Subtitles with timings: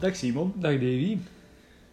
[0.00, 0.52] Dag Simon.
[0.56, 1.18] Dag Davy.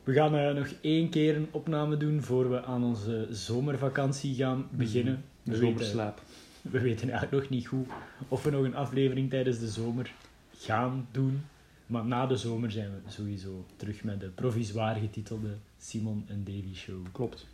[0.03, 4.67] We gaan eh, nog één keer een opname doen voor we aan onze zomervakantie gaan
[4.71, 5.23] beginnen.
[5.43, 6.21] De We weten, zomerslaap.
[6.61, 7.87] we weten eigenlijk nog niet goed
[8.27, 10.13] of we nog een aflevering tijdens de zomer
[10.57, 11.41] gaan doen.
[11.85, 16.73] Maar na de zomer zijn we sowieso terug met de provisoire getitelde Simon en Davy
[16.75, 17.05] Show.
[17.11, 17.47] Klopt.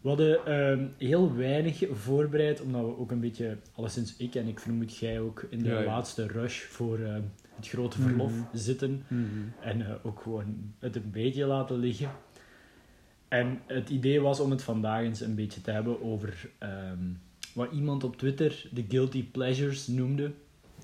[0.00, 4.60] We hadden ehm, heel weinig voorbereid, omdat we ook een beetje, alleszins ik en ik
[4.60, 5.84] vermoed jij ook, in de Ja, ja.
[5.84, 7.22] laatste rush voor ehm,
[7.58, 8.42] het grote verlof Mhm.
[8.56, 9.02] zitten.
[9.60, 12.10] En eh, ook gewoon het een beetje laten liggen.
[13.28, 16.98] En het idee was om het vandaag eens een beetje te hebben over ehm,
[17.54, 20.32] wat iemand op Twitter de guilty pleasures noemde.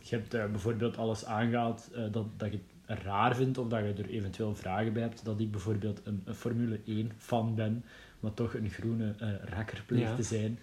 [0.02, 3.80] Je hebt eh, bijvoorbeeld alles aangehaald eh, dat, dat je het raar vindt of dat
[3.80, 5.24] je er eventueel vragen bij hebt.
[5.24, 7.84] Dat ik bijvoorbeeld een, een Formule 1 fan ben,
[8.20, 10.14] maar toch een groene rakker pleegt Ja.
[10.14, 10.58] te zijn.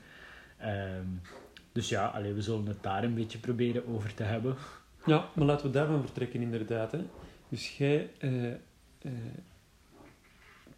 [0.57, 1.05] Ehm,
[1.71, 4.55] dus ja, allee, we zullen het daar een beetje proberen over te hebben.
[5.05, 6.91] Ja, maar laten we daarvan vertrekken inderdaad.
[6.91, 7.05] Hè.
[7.49, 9.11] Dus jij eh, eh,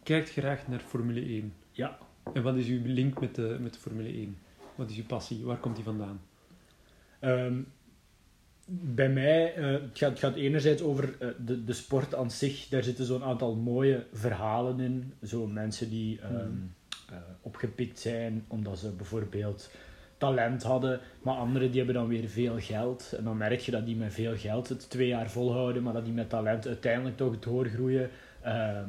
[0.02, 1.54] kijkt graag naar Formule 1.
[1.70, 1.98] Ja.
[2.32, 4.38] En wat is uw link met de, met de Formule 1?
[4.74, 5.44] Wat is uw passie?
[5.44, 6.20] Waar komt die vandaan?
[7.18, 7.60] Ehm,
[8.66, 12.68] bij mij, eh, het, gaat, het gaat enerzijds over de, de sport aan zich.
[12.68, 15.12] Daar zitten zo'n aantal mooie verhalen in.
[15.22, 16.20] Zo mensen die
[17.14, 19.70] eh, opgepikt zijn omdat ze bijvoorbeeld
[20.18, 21.00] talent hadden.
[21.22, 23.14] Maar anderen die hebben dan weer veel geld.
[23.18, 25.82] En dan merk je dat die met veel geld het twee jaar volhouden.
[25.82, 28.10] Maar dat die met talent uiteindelijk toch doorgroeien.
[28.42, 28.88] Ehm,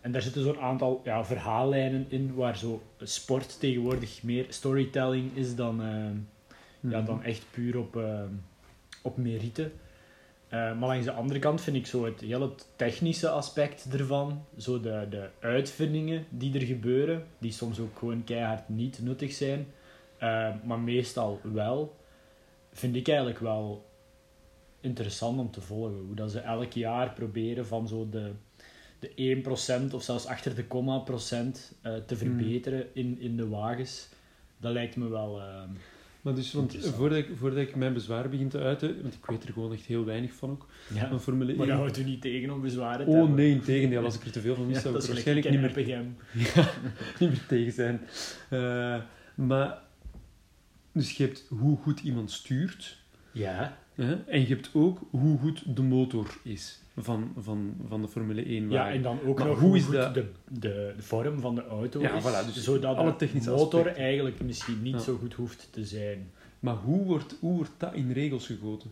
[0.00, 5.54] en daar zitten zo'n aantal ja, verhaallijnen in waar zo sport tegenwoordig meer storytelling is
[5.56, 5.82] dan...
[5.82, 6.16] ehm,
[6.90, 7.04] ja, Mhm.
[7.06, 8.20] dan echt puur op, eh,
[9.02, 9.70] op merite.
[10.50, 15.06] Maar langs de andere kant vind ik zo het hele technische aspect ervan, zo de,
[15.10, 19.66] de uitvindingen die er gebeuren, die soms ook gewoon keihard niet nuttig zijn,
[20.18, 21.96] eh, maar meestal wel,
[22.72, 23.90] vind ik eigenlijk wel
[24.80, 25.98] interessant om te volgen.
[26.06, 28.30] Hoe dat ze elk jaar proberen van zo de,
[28.98, 29.42] de
[29.90, 34.08] 1% of zelfs achter de komma procent eh, te verbeteren in, in de wagens.
[34.60, 35.40] Dat lijkt me wel...
[35.40, 35.62] eh,
[36.22, 39.44] Maar dus, want voordat ik, voordat ik mijn bezwaar begin te uiten, want ik weet
[39.44, 41.08] er gewoon echt heel weinig van ook, ja.
[41.08, 41.58] van Formule 1.
[41.58, 43.34] Maar dat houdt u niet tegen om bezwaren te Oh hebben.
[43.34, 44.04] nee, in tegendeel.
[44.04, 45.86] Als ik er te veel van Ja, wist, zou dat ik er waarschijnlijk niet meer,
[45.96, 46.08] Game.
[47.20, 48.00] niet meer tegen zijn.
[49.34, 49.82] Maar,
[50.94, 52.98] dus je hebt hoe goed iemand stuurt,
[53.32, 58.08] Ja, hè, en je hebt ook hoe goed de motor is van, van, van de
[58.08, 60.58] Formule 1 ja, en dan ook Maar nog hoe hoe is goed dat- de, de,
[60.96, 64.02] de vorm van de auto Ja, is, voilà, dus zodat alle de motor aspecten.
[64.04, 64.98] eigenlijk misschien niet Ja.
[65.00, 66.30] zo goed hoeft te zijn.
[66.60, 68.90] Maar hoe wordt, hoe wordt dat in regels gegoten?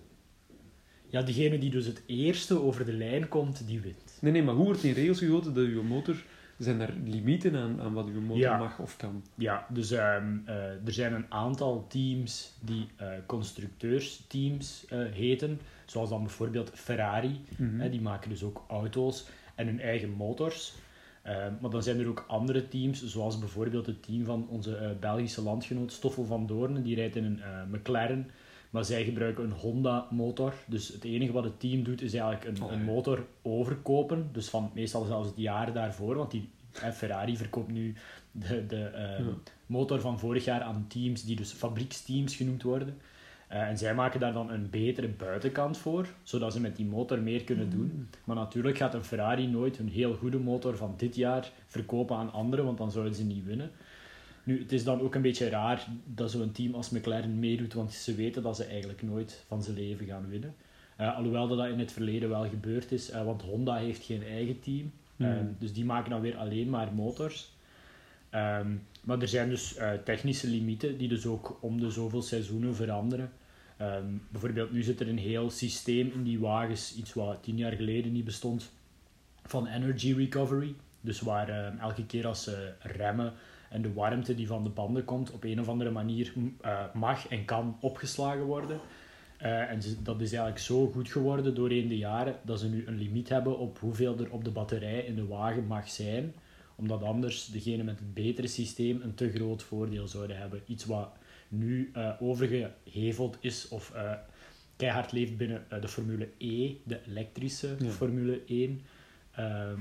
[1.08, 4.18] Ja, degene die dus het eerste over de lijn komt, die wint.
[4.20, 6.22] Nee, nee, maar hoe wordt in regels gegoten dat uw motor...
[6.62, 8.56] Zijn er limieten aan, aan wat uw motor Ja.
[8.58, 9.22] mag of kan?
[9.34, 10.54] Ja, dus ehm, eh,
[10.86, 17.40] er zijn een aantal teams die eh, constructeursteams eh, heten, zoals dan bijvoorbeeld Ferrari.
[17.56, 17.80] Mhm.
[17.80, 20.74] Hè, die maken dus ook auto's en hun eigen motors.
[21.22, 25.42] Eh, maar dan zijn er ook andere teams, zoals bijvoorbeeld het team van onze Belgische
[25.42, 26.82] landgenoot Stoffel van Doornen.
[26.82, 27.40] Die rijdt in een
[27.70, 28.30] McLaren,
[28.72, 30.54] maar zij gebruiken een Honda-motor.
[30.66, 34.28] Dus het enige wat het team doet, is eigenlijk een, Oh, een motor overkopen.
[34.32, 36.48] Dus van meestal zelfs het jaar daarvoor, want die,
[36.92, 37.94] Ferrari verkoopt nu
[38.30, 39.24] de, de eh, Ja.
[39.66, 42.98] motor van vorig jaar aan teams die dus fabrieksteams genoemd worden.
[43.48, 47.18] Eh, en zij maken daar dan een betere buitenkant voor, zodat ze met die motor
[47.20, 48.08] meer kunnen doen.
[48.24, 52.32] Maar natuurlijk gaat een Ferrari nooit een heel goede motor van dit jaar verkopen aan
[52.32, 53.70] anderen, want dan zouden ze niet winnen.
[54.42, 57.92] Nu, het is dan ook een beetje raar dat zo'n team als McLaren meedoet, want
[57.92, 60.54] ze weten dat ze eigenlijk nooit van zijn leven gaan winnen.
[60.96, 64.22] Eh, alhoewel dat, dat in het verleden wel gebeurd is, eh, want Honda heeft geen
[64.22, 64.92] eigen team.
[65.16, 65.26] Hmm.
[65.26, 67.52] Eh, dus die maken dan weer alleen maar motors.
[68.30, 68.70] Ehm,
[69.02, 73.32] maar er zijn dus eh, technische limieten die dus ook om de zoveel seizoenen veranderen.
[73.76, 77.72] Ehm, bijvoorbeeld nu zit er een heel systeem in die wagens, iets wat tien jaar
[77.72, 78.72] geleden niet bestond,
[79.44, 80.74] van energy recovery.
[81.00, 83.32] Dus waar ehm, elke keer als ze remmen
[83.72, 87.28] en de warmte die van de banden komt op een of andere manier eh, mag
[87.28, 88.80] en kan opgeslagen worden.
[89.38, 92.86] Eh, en ze- dat is eigenlijk zo goed geworden doorheen de jaren dat ze nu
[92.86, 96.34] een limiet hebben op hoeveel er op de batterij in de wagen mag zijn.
[96.76, 100.62] Omdat anders degene met het betere systeem een te groot voordeel zouden hebben.
[100.66, 101.10] Iets wat
[101.48, 103.92] nu eh, overgeheveld is of
[104.76, 107.88] keihard leeft binnen de Formule E, de elektrische Ja.
[107.90, 108.80] Formule 1.
[109.34, 109.80] Ehm,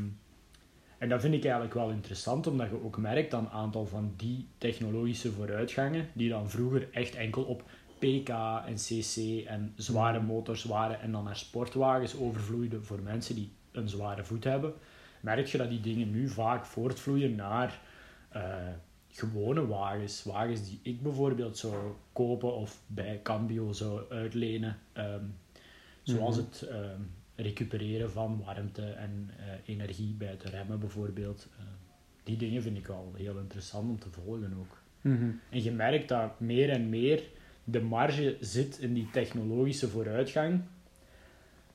[1.02, 4.14] en dat vind ik eigenlijk wel interessant, omdat je ook merkt aan een aantal van
[4.18, 7.64] die technologische vooruitgangen, die dan vroeger echt enkel op
[8.00, 8.30] PK
[8.66, 13.90] en CC en zware motors waren en dan naar sportwagens overvloeiden voor mensen die een
[13.90, 14.74] zware voet hebben,
[15.22, 17.80] merk je dat die dingen nu vaak voortvloeien naar
[18.30, 18.56] eh,
[19.10, 20.24] gewone wagens.
[20.24, 21.76] Wagens die ik bijvoorbeeld zou
[22.14, 24.78] kopen of bij Cambio zou uitlenen.
[24.94, 25.24] Ehm,
[26.04, 26.46] zoals Mhm.
[26.46, 27.02] het ehm,
[27.42, 29.46] recupereren van warmte en eh,
[29.76, 31.48] energie bij het remmen bijvoorbeeld.
[31.58, 31.66] Eh,
[32.24, 34.82] die dingen vind ik wel heel interessant om te volgen ook.
[35.02, 35.30] Mhm.
[35.50, 37.24] En je merkt dat meer en meer
[37.64, 40.62] de marge zit in die technologische vooruitgang.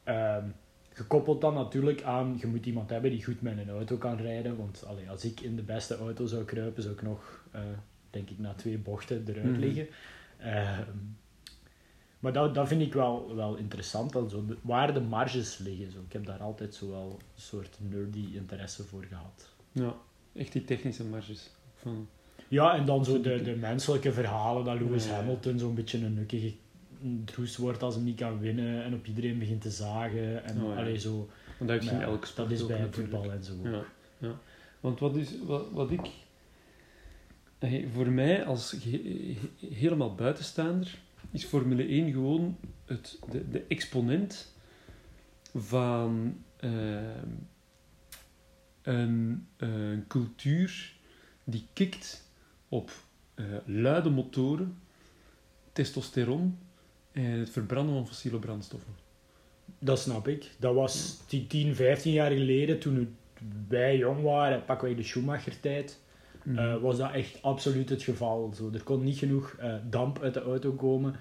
[0.05, 0.45] Ehm,
[0.93, 4.57] gekoppeld dan natuurlijk aan, je moet iemand hebben die goed met een auto kan rijden.
[4.57, 7.61] Want allee, als ik in de beste auto zou kruipen, zou ik nog, eh,
[8.11, 9.61] denk ik, na twee bochten eruit Mhm.
[9.61, 9.87] liggen.
[10.39, 10.81] Ehm,
[12.27, 15.91] maar dat, dat vind ik wel, wel interessant, dan zo de- waar de marges liggen.
[15.93, 15.99] Zo.
[16.07, 19.49] Ik heb daar altijd zo wel een soort nerdy interesse voor gehad.
[19.73, 19.95] Ja,
[20.35, 21.51] echt die technische marges.
[21.75, 22.09] Van,
[22.49, 25.11] Ja, en dan zo de, de menselijke verhalen dat Lewis Ja.
[25.13, 26.53] Hamilton zo'n beetje een nukkige
[27.25, 30.45] droes wordt als hij niet kan winnen en op iedereen begint te zagen.
[30.45, 30.77] En Oh ja.
[30.81, 31.29] allee, zo,
[31.59, 31.83] want dat
[32.37, 32.95] dat is bij natuurlijk.
[33.13, 33.53] voetbal en zo.
[33.63, 33.83] Ja,
[34.19, 34.39] ja.
[34.81, 36.01] Want wat, is, wat, wat ik...
[37.93, 38.77] Voor mij, als
[39.71, 40.99] helemaal buitenstaander,
[41.31, 44.55] is Formule 1 gewoon het, de, de exponent
[45.55, 47.29] van ehm,
[48.83, 50.95] een, eh, een cultuur
[51.45, 52.31] die kikt
[52.69, 52.91] op
[53.35, 54.79] eh, luide motoren,
[55.73, 56.59] testosteron
[57.13, 58.93] en het verbranden van fossiele brandstoffen.
[59.79, 60.51] Dat snap ik.
[60.59, 63.17] Dat was die 10, 15 jaar geleden, toen
[63.69, 66.01] wij jong waren, pakken wij de Schumacher-tijd,
[66.47, 66.59] Mhm.
[66.59, 68.53] eh, was dat echt absoluut het geval.
[68.57, 71.15] Zo, er kon niet genoeg eh, damp uit de auto komen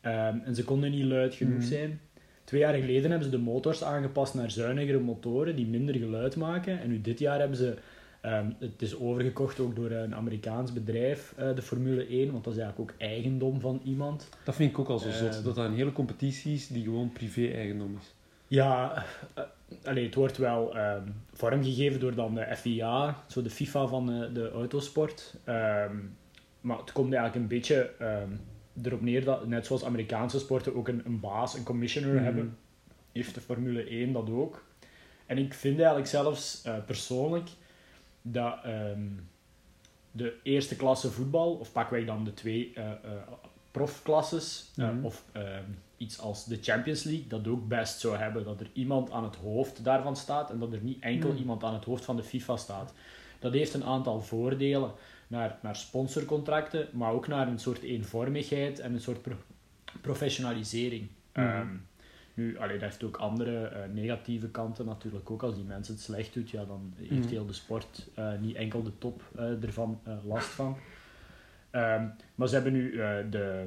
[0.00, 1.66] ehm, en ze konden niet luid genoeg Mhm.
[1.66, 2.00] zijn.
[2.44, 6.80] Twee jaar geleden hebben ze de motors aangepast naar zuinigere motoren die minder geluid maken.
[6.80, 7.74] En nu dit jaar hebben ze,
[8.20, 12.52] ehm, het is overgekocht ook door een Amerikaans bedrijf, eh, de Formule 1, want dat
[12.54, 14.28] is eigenlijk ook eigendom van iemand.
[14.44, 15.44] Dat vind ik ook al zo zot, Ehm.
[15.44, 18.14] dat dat een hele competitie is die gewoon privé-eigendom is.
[18.52, 19.04] Ja,
[19.34, 19.42] eh,
[19.84, 24.34] allee, het wordt wel ehm, vormgegeven door dan de FIA, zo de FIFA van eh,
[24.34, 25.34] de autosport.
[25.44, 25.96] Ehm,
[26.60, 28.30] maar het komt eigenlijk een beetje ehm,
[28.82, 32.24] erop neer dat, net zoals Amerikaanse sporten ook een, een baas, een commissioner Mhm.
[32.24, 32.56] hebben,
[33.12, 34.64] heeft de Formule 1 dat ook.
[35.26, 37.48] En ik vind eigenlijk zelfs eh, persoonlijk
[38.22, 38.58] dat
[40.10, 42.90] de eerste klasse voetbal, of pakken wij dan de twee eh,
[43.70, 45.04] profklasses, Mhm.
[45.04, 45.24] of
[46.02, 49.36] iets als de Champions League, dat ook best zou hebben dat er iemand aan het
[49.36, 51.38] hoofd daarvan staat en dat er niet enkel Mhm.
[51.38, 52.92] iemand aan het hoofd van de FIFA staat.
[53.38, 54.90] Dat heeft een aantal voordelen
[55.28, 59.36] naar, naar sponsorcontracten, maar ook naar een soort eenvormigheid en een soort pro-
[60.00, 61.08] professionalisering.
[61.34, 61.46] Mhm.
[61.46, 61.66] Ehm,
[62.34, 65.42] nu, allee, dat heeft ook andere eh, negatieve kanten natuurlijk ook.
[65.42, 67.28] Als die mensen het slecht doet, ja, dan heeft Mhm.
[67.28, 70.76] heel de sport, eh, niet enkel de top, eh, ervan last van.
[71.70, 72.90] Ehm, maar ze hebben nu
[73.30, 73.66] de,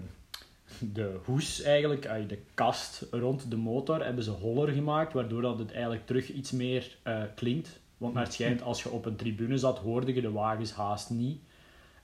[0.79, 5.71] de hoes eigenlijk, de kast rond de motor, hebben ze holler gemaakt, waardoor dat het
[5.71, 7.79] eigenlijk terug iets meer eh, klinkt.
[7.97, 11.09] Want naar het schijnt, als je op een tribune zat, hoorde je de wagens haast
[11.09, 11.39] niet.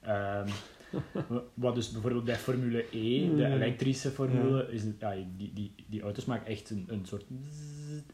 [0.01, 0.47] Ehm,
[1.53, 3.53] wat dus bijvoorbeeld bij Formule E, de Ja.
[3.53, 7.25] elektrische formule, is ja, die, die, die auto's maken echt een, een soort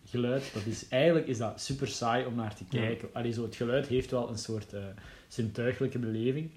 [0.06, 0.52] geluid.
[0.54, 3.10] Dat is, eigenlijk is dat super saai om naar te kijken.
[3.14, 4.84] Allee, zo, het geluid heeft wel een soort eh
[5.28, 6.50] zintuigelijke beleving.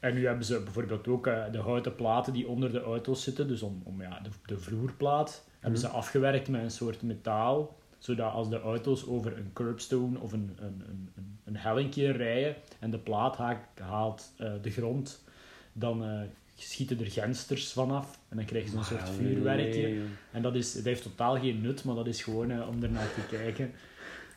[0.00, 3.48] En nu hebben ze bijvoorbeeld ook eh, de houten platen die onder de auto's zitten,
[3.48, 8.32] dus om, om ja, de, de vloerplaat, hebben ze afgewerkt met een soort metaal, zodat
[8.32, 12.90] als de auto's over een curbstone of een, een, een, een, een hellinkje rijden en
[12.90, 15.24] de plaat ha- haalt eh, de grond,
[15.72, 16.20] dan eh,
[16.54, 19.82] schieten er gensters vanaf en dan krijg je zo'n soort vuurwerkje.
[19.82, 20.02] nee.
[20.32, 23.36] En dat, is, dat heeft totaal geen nut, maar dat is gewoon om ernaar te
[23.36, 23.72] kijken.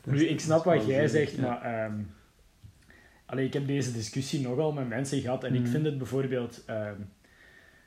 [0.04, 1.42] Dat Nu, ik snap wat jij zegt, ja.
[1.42, 1.62] maar...
[1.62, 2.00] ehm,
[3.30, 5.70] allee, ik heb deze discussie nogal met mensen gehad en ik Mhm.
[5.70, 6.62] vind het bijvoorbeeld...
[6.66, 6.94] ehm,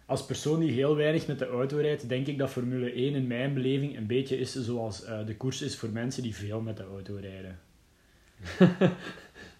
[0.06, 3.28] als persoon die heel weinig met de auto rijdt, denk ik dat Formule 1 in
[3.28, 6.78] mijn beleving een beetje is zoals eh, de koers is voor mensen die veel met
[6.78, 7.60] de auto rijden.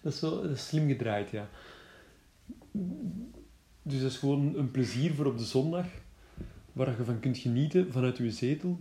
[0.02, 1.48] Dat is wel dat is slim gedraaid, ja.
[3.82, 5.86] Dus dat is gewoon een plezier voor op de zondag,
[6.72, 8.80] waar je van kunt genieten vanuit je zetel,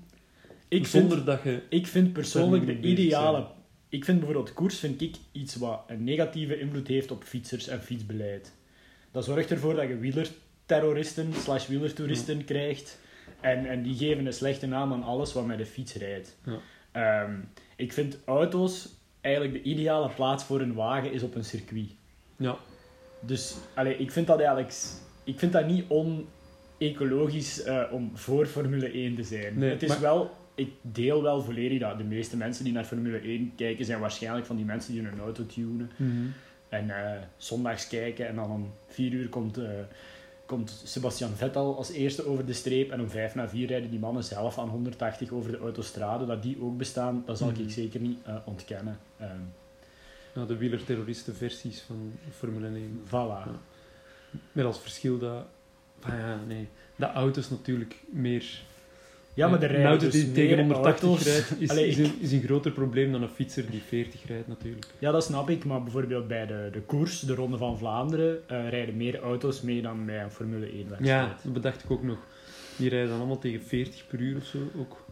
[0.68, 1.62] Ik vind, zonder dat je...
[1.70, 3.48] ik vind persoonlijk de moet
[3.94, 7.82] Ik vind bijvoorbeeld koers vind ik iets wat een negatieve invloed heeft op fietsers en
[7.82, 8.54] fietsbeleid.
[9.12, 13.00] Dat zorgt ervoor dat je wielerterroristen slash wielertoeristen krijgt.
[13.42, 16.38] En, en die geven een slechte naam aan alles wat met de fiets rijdt.
[16.44, 16.60] Ja.
[16.92, 17.40] Ehm,
[17.76, 18.90] ik vind auto's
[19.22, 21.90] eigenlijk de ideale plaats voor een wagen is op een circuit.
[22.38, 22.58] Ja,
[23.20, 24.74] Dus allee, ik vind dat eigenlijk...
[25.24, 29.60] Ik vind dat niet on-ecologisch eh, om voor Formule 1 te zijn.
[29.60, 30.42] Nee, het is maar- wel...
[30.56, 34.46] Ik deel wel volledig dat de meeste mensen die naar Formule 1 kijken zijn waarschijnlijk
[34.46, 35.92] van die mensen die hun auto tunen.
[36.70, 39.70] En eh, zondags kijken en dan om vier uur komt, eh,
[40.46, 42.92] komt Sebastian Vettel als eerste over de streep.
[42.92, 46.26] En om vijf na vier rijden die mannen zelf aan 180 over de autostrade.
[46.26, 47.62] Dat die ook bestaan, dat zal Mhm.
[47.62, 49.00] ik zeker niet eh, ontkennen.
[50.36, 53.02] Nou, de wielerterroristen versies van Formule 1.
[53.08, 53.12] voilà.
[53.12, 53.60] Ja.
[54.52, 55.46] Met als verschil dat...
[56.08, 56.68] Ja, nee.
[56.96, 58.62] Dat auto's natuurlijk meer
[59.34, 61.26] Ja, maar de rijden auto dus die tegen meer 180 auto's.
[61.26, 64.48] rijdt is, Allee, is, een, is een groter probleem dan een fietser die 40 rijdt
[64.48, 64.86] natuurlijk.
[65.00, 68.70] Ja, dat snap ik, maar bijvoorbeeld bij de, de koers, de Ronde van Vlaanderen, eh,
[68.70, 71.06] rijden meer auto's mee dan bij een Formule 1 wedstrijd.
[71.06, 72.18] Ja, dat bedacht ik ook nog.
[72.78, 74.58] Die rijden dan allemaal tegen 40 per uur of zo.
[74.80, 75.06] Ook.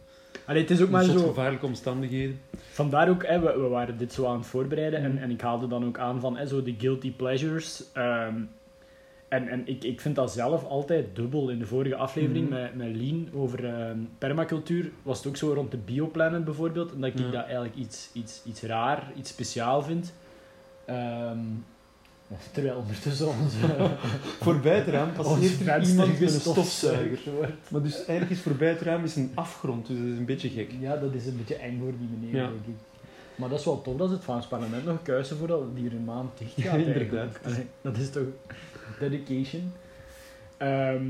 [0.46, 1.18] Allee, het is ook maar zo...
[1.18, 2.40] gevaarlijke omstandigheden.
[2.70, 5.66] Vandaar ook, hè, we, we waren dit zo aan het voorbereiden en, en ik haalde
[5.66, 7.84] dan ook aan van hè, zo de guilty pleasures.
[7.92, 8.34] Ehm,
[9.32, 11.48] en en ik, ik vind dat zelf altijd dubbel.
[11.50, 12.60] In de vorige aflevering Mhm.
[12.60, 16.92] met, met Lien over ehm, permacultuur was het ook zo rond de bioplanet bijvoorbeeld.
[16.92, 17.30] En dat ik Ja.
[17.30, 20.12] dat eigenlijk iets, iets, iets raar, iets speciaal vind.
[20.84, 21.38] Ehm,
[22.52, 23.56] terwijl ondertussen onze,
[24.40, 27.32] Voorbij het raam passeert er iemand met een stofzuiger.
[27.32, 27.52] wordt.
[27.70, 30.48] Maar dus eigenlijk is voorbij het raam is een afgrond, dus dat is een beetje
[30.48, 30.70] gek.
[30.80, 32.48] Ja, dat is een beetje eng voor die meneer, Ja.
[32.48, 32.74] denk ik.
[33.34, 35.92] Maar dat is wel tof dat ze het Vlaams parlement nog kuisen voordat die er
[35.92, 36.62] een maand dicht gaat.
[36.80, 37.38] Ja, inderdaad.
[37.44, 38.22] Allee, dat is toch
[38.98, 39.72] dedication.
[40.56, 41.04] Ehm,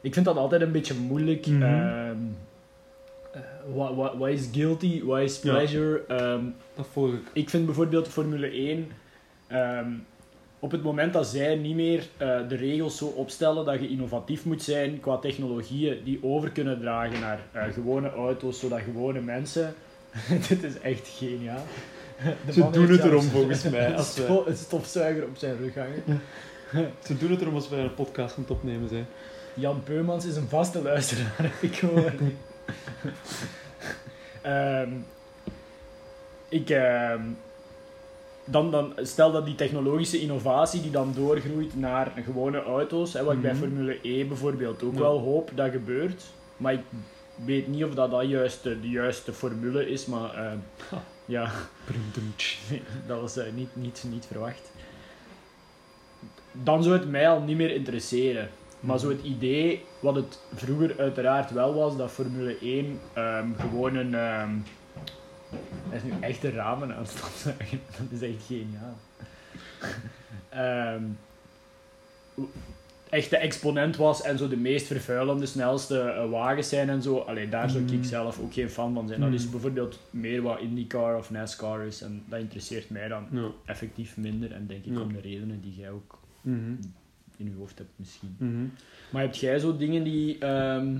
[0.00, 1.46] ik vind dat altijd een beetje moeilijk.
[1.46, 2.10] Eh,
[3.74, 5.50] wat, wat, wat is guilty, wat is Ja.
[5.52, 6.02] pleasure?
[6.08, 6.44] Ehm,
[6.74, 7.20] Dat volg ik.
[7.32, 8.90] ik vind bijvoorbeeld Formule 1.
[9.46, 9.90] ehm,
[10.58, 14.44] op het moment dat zij niet meer eh, de regels zo opstellen dat je innovatief
[14.44, 19.74] moet zijn qua technologieën die over kunnen dragen naar eh, gewone auto's, zodat gewone mensen.
[20.48, 21.64] Dit is echt geniaal.
[22.46, 25.56] De Ze man doen heeft het erom volgens mij, Een, als een stofzuiger op zijn
[25.56, 26.02] rug hangen.
[27.06, 29.06] Ze doen het erom als wij een podcast aan het opnemen zijn.
[29.54, 32.20] Jan Peumans is een vaste luisteraar, heb ik gehoord.
[34.42, 34.90] Ehm,
[36.48, 37.22] ik, ehm,
[38.44, 43.34] dan, dan, stel dat die technologische innovatie die dan doorgroeit naar gewone auto's, hè, wat
[43.34, 43.60] ik bij Mhm.
[43.62, 44.98] Formule E bijvoorbeeld ook Ja.
[45.00, 46.22] wel hoop dat gebeurt,
[46.56, 46.82] maar ik
[47.44, 50.34] weet niet of dat, dat juist de, de juiste formule is, maar
[50.90, 51.02] Ha.
[51.24, 51.50] ja,
[53.06, 54.70] dat was eh, niet, niet, niet verwacht.
[56.62, 58.48] Dan zou het mij al niet meer interesseren.
[58.80, 63.94] Maar zo het idee, wat het vroeger uiteraard wel was, dat Formule 1 ehm, gewoon
[63.96, 64.12] een...
[64.12, 67.44] hij is nu echt een ramen aan het.
[68.10, 68.96] Dat is echt geniaal.
[70.48, 71.02] Ehm,
[73.10, 77.18] echt de exponent was en zo de meest vervuilende, snelste eh, wagens zijn en zo.
[77.18, 78.04] Alleen daar zou ik Mm.
[78.04, 79.20] zelf ook geen fan van zijn.
[79.20, 79.50] Dat is Mm.
[79.50, 83.48] bijvoorbeeld meer wat IndyCar of NASCAR is en dat interesseert mij dan Ja.
[83.64, 84.52] effectief minder.
[84.52, 85.00] En denk ik Ja.
[85.00, 86.72] om de redenen die jij ook Mhm.
[87.36, 88.36] in je hoofd hebt misschien.
[88.38, 88.64] Mhm.
[89.10, 90.98] Maar heb jij zo dingen die, ehm,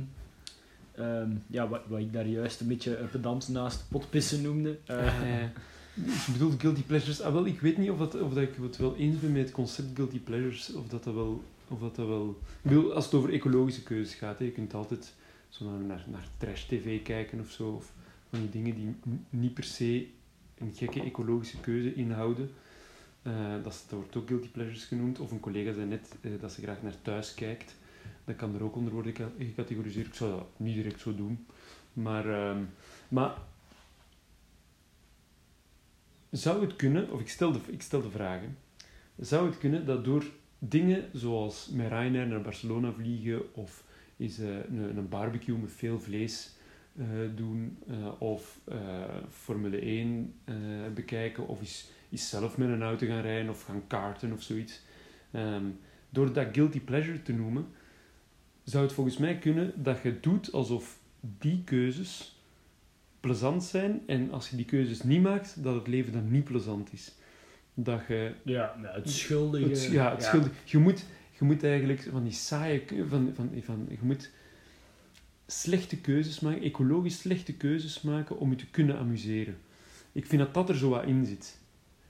[0.94, 4.78] ehm, ja, wat, wat ik daar juist een beetje pedant naast potpissen noemde?
[4.86, 5.06] eh,
[5.42, 5.42] Eh,
[6.26, 7.20] ik bedoel guilty pleasures.
[7.20, 9.42] Ah, wel, ik weet niet of, dat, of dat ik het wel eens ben met
[9.42, 10.72] het concept guilty pleasures.
[10.74, 11.42] Of dat dat wel...
[11.68, 14.74] Of dat dat wel ik bedoel, als het over ecologische keuzes gaat, hè, je kunt
[14.74, 15.14] altijd
[15.48, 17.68] zo naar, naar, naar trash-tv kijken of zo.
[17.68, 17.92] Of
[18.30, 18.94] van die dingen die
[19.30, 20.06] niet per se
[20.58, 22.50] een gekke ecologische keuze inhouden.
[23.26, 25.21] Eh, dat, wordt ook guilty pleasures genoemd.
[25.21, 27.76] Of een collega zei net eh, dat ze graag naar thuis kijkt.
[28.25, 30.06] Dat kan er ook onder worden geca- gecategoriseerd.
[30.06, 31.47] Ik zou dat niet direct zo doen.
[31.92, 32.62] Maar, ehm,
[33.09, 33.35] maar
[36.30, 38.59] zou het kunnen, of ik stel, de, ik stel de vragen,
[39.16, 40.25] zou het kunnen dat door
[40.59, 43.85] dingen zoals met Ryanair naar Barcelona vliegen of
[44.16, 46.54] is eh, een, een barbecue met veel vlees
[47.35, 47.78] doen
[48.18, 48.61] of
[49.30, 50.54] Formule 1 eh,
[50.95, 54.80] bekijken of is, is zelf met een auto gaan rijden of gaan karten of zoiets.
[55.30, 55.64] Ehm,
[56.10, 57.66] door dat guilty pleasure te noemen,
[58.64, 62.40] zou het volgens mij kunnen dat je doet alsof die keuzes
[63.20, 66.92] plezant zijn en als je die keuzes niet maakt, dat het leven dan niet plezant
[66.92, 67.14] is.
[67.75, 69.68] Dat je ja, ja, het schuldige.
[69.68, 70.50] het, ja, het schuldig.
[70.64, 71.04] Je moet,
[71.38, 72.82] je moet eigenlijk van die saaie...
[73.08, 74.30] Van, van, van, je moet
[75.46, 79.56] slechte keuzes maken, ecologisch slechte keuzes maken om je te kunnen amuseren.
[80.12, 81.58] Ik vind dat dat er zo wat in zit.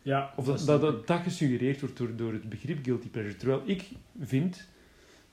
[0.06, 3.36] Ja, Of dat dat, dat, dat gesuggereerd wordt door, door het begrip guilty pleasure.
[3.36, 4.68] Terwijl ik vind,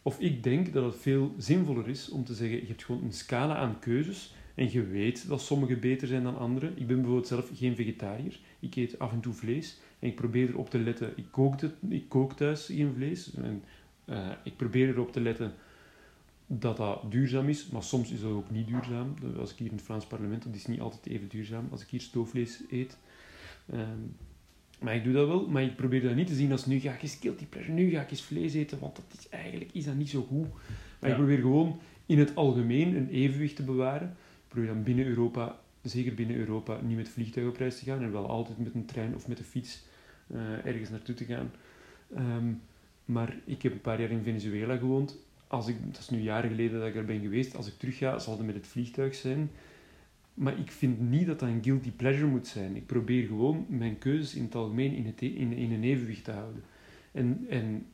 [0.02, 3.14] of ik denk dat het veel zinvoller is om te zeggen, je hebt gewoon een
[3.14, 6.68] scala aan keuzes en je weet dat sommige beter zijn dan andere.
[6.68, 8.40] Ik ben bijvoorbeeld zelf geen vegetariër.
[8.60, 11.14] Ik eet af en toe vlees en ik probeer erop te letten.
[11.16, 13.64] Ik kook, het, ik kook thuis geen vlees en
[14.06, 15.54] eh, ik probeer erop te letten
[16.48, 19.14] dat dat duurzaam is, maar soms is dat ook niet duurzaam.
[19.38, 21.90] Als ik hier in het Vlaams parlement, dat is niet altijd even duurzaam als ik
[21.90, 22.98] hier stoofvlees eet.
[23.70, 24.00] Ehm,
[24.84, 26.94] maar ik doe dat wel, maar ik probeer dat niet te zien als nu ga
[26.94, 29.86] ik eens guilty pleasure, nu ga ik eens vlees eten, want dat is eigenlijk is
[29.86, 30.48] dat niet zo goed.
[31.00, 31.16] Maar Ja.
[31.16, 34.08] ik probeer gewoon in het algemeen een evenwicht te bewaren.
[34.08, 38.02] Ik probeer dan binnen Europa, zeker binnen Europa, niet met vliegtuig op reis te gaan
[38.02, 39.84] en wel altijd met een trein of met de fiets
[40.28, 41.52] eh, ergens naartoe te gaan.
[42.16, 42.52] Ehm,
[43.06, 45.18] maar ik heb een paar jaar in Venezuela gewoond.
[45.48, 47.56] Als ik, dat is nu jaren geleden dat ik er ben geweest.
[47.56, 49.50] Als ik terug ga, zal het met het vliegtuig zijn.
[50.34, 52.76] Maar ik vind niet dat dat een guilty pleasure moet zijn.
[52.76, 56.32] Ik probeer gewoon mijn keuzes in het algemeen in, het, e- in, een evenwicht te
[56.32, 56.64] houden.
[57.12, 57.86] En, en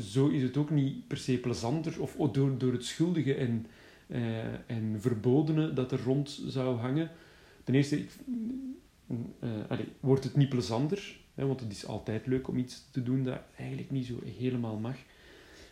[0.00, 3.66] zo is het ook niet per se plezanter, of door, door het schuldige en
[4.06, 7.10] eh, en verbodenen dat er rond zou hangen.
[7.64, 8.10] Ten eerste ik,
[9.40, 13.22] eh, wordt het niet plezanter, hè, want het is altijd leuk om iets te doen
[13.22, 14.96] dat eigenlijk niet zo helemaal mag.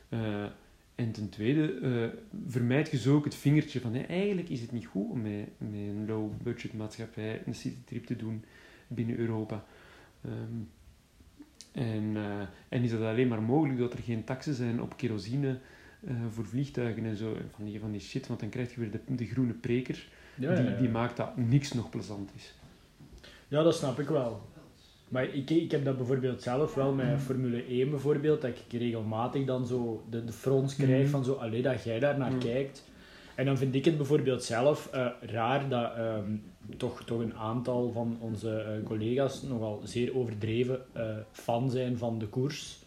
[0.09, 0.47] Eh,
[0.95, 4.73] en ten tweede, eh, vermijd je zo ook het vingertje van hey, eigenlijk is het
[4.73, 8.45] niet goed om met, met een low-budget maatschappij een citytrip te doen
[8.89, 9.65] binnen Europa.
[10.25, 10.61] Ehm,
[11.73, 15.59] en, eh, en is dat alleen maar mogelijk dat er geen taxen zijn op kerosine
[16.07, 18.91] eh, voor vliegtuigen en zo, van die, van die shit, want dan krijg je weer
[18.91, 20.77] de, de groene preker, Ja, die, ja, ja.
[20.77, 22.55] die maakt dat niks nog plezant is.
[23.49, 24.43] Ja, dat snap ik wel.
[25.15, 29.45] Maar ik, ik heb dat bijvoorbeeld zelf wel met Formule 1 bijvoorbeeld, dat ik regelmatig
[29.45, 32.41] dan zo de, de frons krijg van zo, allee, dat jij daar naar Mhm.
[32.41, 32.91] kijkt.
[33.35, 36.37] En dan vind ik het bijvoorbeeld zelf eh, raar dat ehm,
[36.77, 42.19] toch, toch een aantal van onze eh, collega's nogal zeer overdreven eh, fan zijn van
[42.19, 42.79] de koers.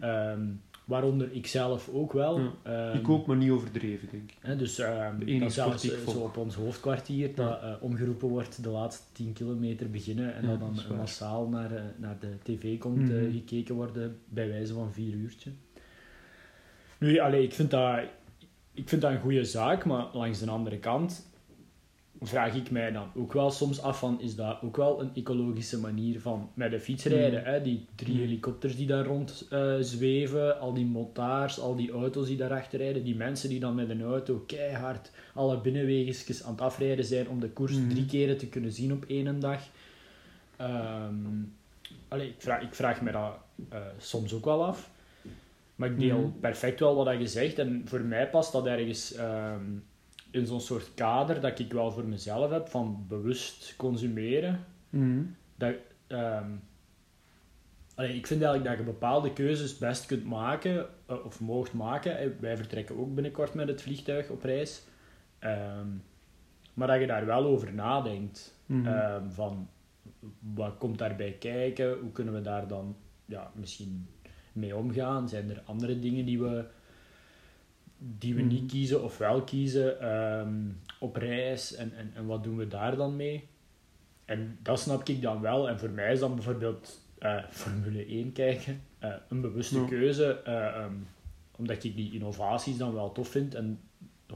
[0.00, 0.40] Ehm,
[0.88, 2.40] waaronder ik zelf ook wel.
[2.40, 2.52] Ja.
[2.62, 4.36] Ehm, ik ook, maar niet overdreven, denk ik.
[4.40, 8.62] Hè, dus enige dat zelfs ik eh, zo op ons hoofdkwartier dat eh, omgeroepen wordt
[8.62, 12.78] de laatste 10 kilometer beginnen en Ja, dat dan massaal naar, eh, naar de tv
[12.78, 13.32] komt Mhm.
[13.32, 15.50] gekeken worden bij wijze van vier uurtje.
[16.98, 17.98] Nu, allee, ik, vind dat,
[18.74, 21.27] ik vind dat een goede zaak, maar langs de andere kant
[22.20, 25.78] vraag ik mij dan ook wel soms af van, is dat ook wel een ecologische
[25.78, 27.40] manier van met de fiets rijden?
[27.40, 27.50] Mhm.
[27.50, 27.62] Hè?
[27.62, 28.22] Die drie Mhm.
[28.22, 33.04] helikopters die daar rond eh, zweven, al die motards, al die auto's die daarachter rijden,
[33.04, 37.40] die mensen die dan met een auto keihard alle binnenwegesjes aan het afrijden zijn om
[37.40, 39.62] de koers drie keren te kunnen zien op één dag.
[42.08, 43.32] Allee, ik, vraag, ik vraag me dat
[43.68, 44.90] eh, soms ook wel af.
[45.76, 47.58] Maar ik deel perfect wel wat je zegt.
[47.58, 49.62] En voor mij past dat ergens ehm,
[50.30, 54.64] in zo'n soort kader dat ik wel voor mezelf heb van bewust consumeren.
[55.56, 55.74] Dat,
[56.06, 56.50] ehm,
[57.94, 62.18] allee, ik vind eigenlijk dat je bepaalde keuzes best kunt maken, eh, of moogt maken.
[62.18, 64.82] Eh, Wij vertrekken ook binnenkort met het vliegtuig op reis.
[65.38, 65.86] Ehm,
[66.74, 68.54] maar dat je daar wel over nadenkt.
[68.66, 68.86] Mhm.
[68.86, 69.68] Ehm, van
[70.54, 71.98] wat komt daarbij kijken?
[71.98, 74.08] Hoe kunnen we daar dan ja, misschien
[74.52, 75.28] mee omgaan?
[75.28, 76.64] Zijn er andere dingen die we,
[77.98, 80.54] die we niet kiezen of wel kiezen ehm,
[81.00, 81.74] op reis?
[81.74, 83.48] En, en, en wat doen we daar dan mee?
[84.24, 85.68] En dat snap ik dan wel.
[85.68, 89.86] En voor mij is dan bijvoorbeeld eh, Formule 1 kijken eh, een bewuste Ja.
[89.86, 90.32] keuze.
[90.44, 90.92] eh, ehm,
[91.56, 93.80] omdat ik die innovaties dan wel tof vind en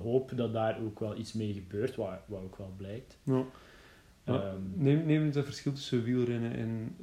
[0.03, 3.18] hoop dat daar ook wel iets mee gebeurt, wat, wat ook wel blijkt.
[3.22, 3.44] Ja.
[4.25, 6.96] Ja, Ehm, neem, neem het verschil tussen wielrennen en,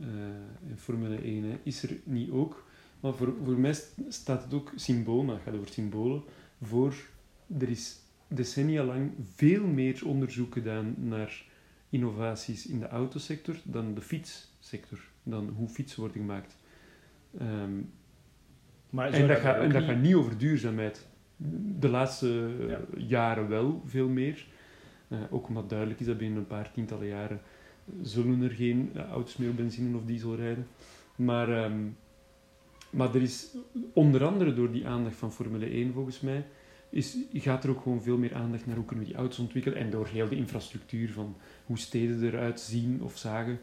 [0.69, 1.43] en Formule 1.
[1.43, 1.58] Hè.
[1.63, 2.65] Is er niet ook,
[3.00, 6.24] maar voor, voor mij st- staat het ook symbool, maar het gaat over symbolen,
[6.62, 6.93] voor
[7.60, 11.43] er is decennia lang veel meer onderzoek gedaan naar
[11.89, 16.58] innovaties in de autosector dan de fietssector, dan hoe fietsen worden gemaakt.
[17.38, 17.72] Ehm,
[18.89, 21.08] Maar en dat, gaat, en dat niet- gaat niet over duurzaamheid.
[21.80, 22.80] De laatste Ja.
[22.98, 24.48] jaren wel, veel meer.
[25.08, 27.41] Eh, ook omdat duidelijk is dat binnen een paar tientallen jaren
[28.02, 30.67] zullen er geen eh, auto's meer op benzine of diesel rijden.
[31.15, 31.80] Maar, ehm,
[32.89, 33.47] maar er is
[33.93, 36.45] onder andere door die aandacht van Formule 1 volgens mij,
[36.89, 39.78] is, gaat er ook gewoon veel meer aandacht naar hoe kunnen we die auto's ontwikkelen.
[39.78, 43.60] En door heel de infrastructuur van hoe steden eruit zien of zagen,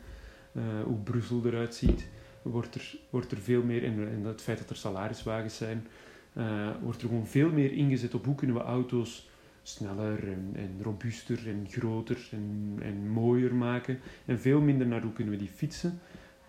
[0.53, 2.09] eh, hoe Brussel eruit ziet,
[2.43, 5.87] wordt er, wordt er veel meer, en, en het feit dat er salariswagens zijn,
[6.33, 9.29] eh, wordt er gewoon veel meer ingezet op hoe kunnen we auto's
[9.62, 13.99] sneller en, en robuuster en groter en, en mooier maken.
[14.25, 16.01] En veel minder naar hoe kunnen we die fietsen.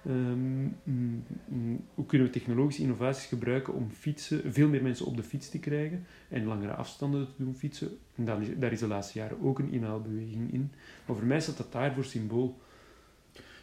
[0.07, 5.15] Ehm, mm, mm, hoe kunnen we technologische innovaties gebruiken om fietsen, veel meer mensen op
[5.17, 7.97] de fiets te krijgen en langere afstanden te doen fietsen.
[8.15, 10.71] En daar is, daar is de laatste jaren ook een inhaalbeweging in.
[11.05, 12.59] Maar voor mij staat dat daar voor symbool.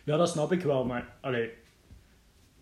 [0.05, 1.51] Ja, dat snap ik wel, maar allee,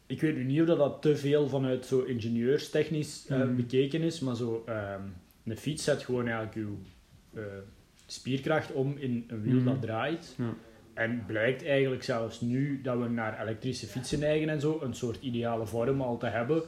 [0.07, 3.57] ik weet nu niet of dat, dat te veel vanuit zo ingenieurstechnisch eh, Mhm.
[3.57, 5.03] bekeken is, maar zo, ehm,
[5.45, 6.79] een fiets zet gewoon eigenlijk uw
[7.35, 7.42] eh,
[8.07, 9.64] spierkracht om in een wiel Mhm.
[9.64, 10.35] dat draait.
[10.38, 10.55] Ja.
[10.94, 15.22] En blijkt eigenlijk zelfs nu dat we naar elektrische fietsen neigen en zo, een soort
[15.22, 16.62] ideale vorm al te hebben.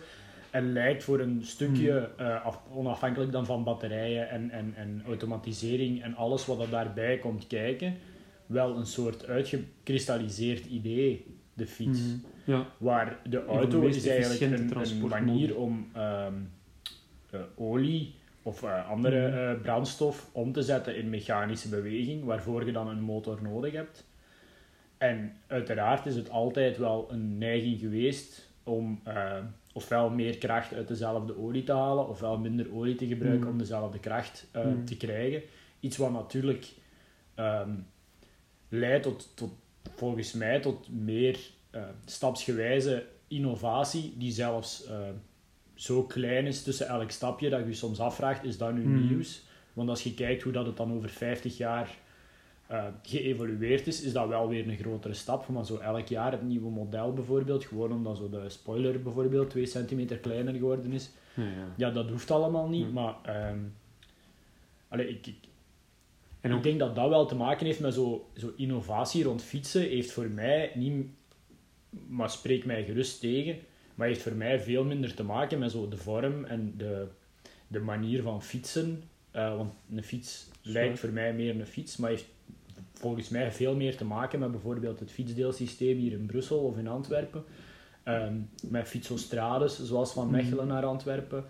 [0.51, 6.03] En lijkt voor een stukje, eh, af- onafhankelijk dan van batterijen en, en, en automatisering
[6.03, 7.95] en alles wat er daarbij komt kijken,
[8.47, 12.01] wel een soort uitgekristalliseerd idee, de fiets.
[12.01, 12.17] Mhm.
[12.45, 14.69] Ja, Waar de auto is eigenlijk een,
[15.27, 16.35] manier om ehm,
[17.31, 22.73] eh, olie of eh, andere eh, brandstof om te zetten in mechanische beweging, waarvoor je
[22.73, 24.05] dan een motor nodig hebt.
[24.99, 29.39] En uiteraard is het altijd wel een neiging geweest om eh,
[29.73, 33.99] ofwel meer kracht uit dezelfde olie te halen, ofwel minder olie te gebruiken om dezelfde
[33.99, 34.85] kracht eh, Mhm.
[34.85, 35.43] te krijgen.
[35.81, 36.67] Iets wat natuurlijk
[37.35, 37.71] ehm,
[38.69, 39.51] leidt tot, tot,
[39.95, 41.39] volgens mij tot meer
[41.71, 44.89] eh, stapsgewijze innovatie, die zelfs
[45.75, 49.07] zo klein is tussen elk stapje dat je je soms afvraagt, is dat nu Mhm.
[49.07, 49.43] nieuws?
[49.73, 51.99] Want als je kijkt hoe dat het dan over 50 jaar
[52.71, 55.49] uh, geëvolueerd is, is dat wel weer een grotere stap.
[55.49, 59.67] Maar zo elk jaar het nieuwe model bijvoorbeeld, gewoon omdat zo de spoiler bijvoorbeeld 2
[59.67, 61.11] centimeter kleiner geworden is.
[61.35, 61.75] Ja, ja.
[61.77, 62.93] Ja, dat hoeft allemaal niet, Ja.
[62.93, 63.15] maar
[64.89, 65.37] allee, ik, ik,
[66.41, 69.81] En ik denk dat dat wel te maken heeft met zo, zo innovatie rond fietsen.
[69.83, 71.07] Heeft voor mij niet,
[72.09, 73.59] maar spreek mij gerust tegen,
[73.95, 77.07] maar heeft voor mij veel minder te maken met zo de vorm en de,
[77.69, 79.03] de manier van fietsen.
[79.31, 82.27] Eh, want een fiets lijkt voor mij meer een fiets, maar heeft
[83.05, 86.89] volgens mij veel meer te maken met bijvoorbeeld het fietsdeelsysteem hier in Brussel of in
[86.89, 87.45] Antwerpen.
[88.03, 88.35] Ehm,
[88.69, 91.45] met fietsostrades, zoals van Mechelen naar Antwerpen.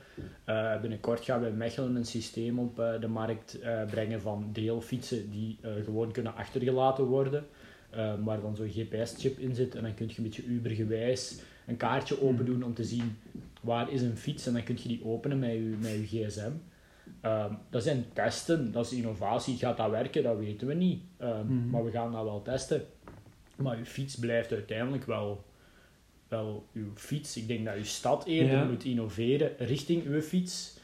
[0.45, 4.49] Eh, binnenkort gaan we in Mechelen een systeem op eh, de markt eh, brengen van
[4.53, 7.45] deelfietsen die gewoon kunnen achtergelaten worden.
[7.91, 11.77] eh, waar dan zo'n GPS-chip in zit en dan kun je een beetje Uber-gewijs een
[11.77, 13.17] kaartje open doen om te zien
[13.61, 16.51] waar is een fiets en dan kun je die openen met je, met je gsm.
[17.21, 19.57] Ehm, dat zijn testen, dat is innovatie.
[19.57, 20.23] Gaat dat werken?
[20.23, 21.03] Dat weten we niet.
[21.17, 21.71] Ehm, Mhm.
[21.71, 22.85] Maar we gaan dat wel testen.
[23.57, 25.45] Maar je fiets blijft uiteindelijk wel,
[26.29, 27.37] wel uw fiets.
[27.37, 28.65] Ik denk dat je stad eerder Ja.
[28.65, 30.79] moet innoveren richting uw fiets,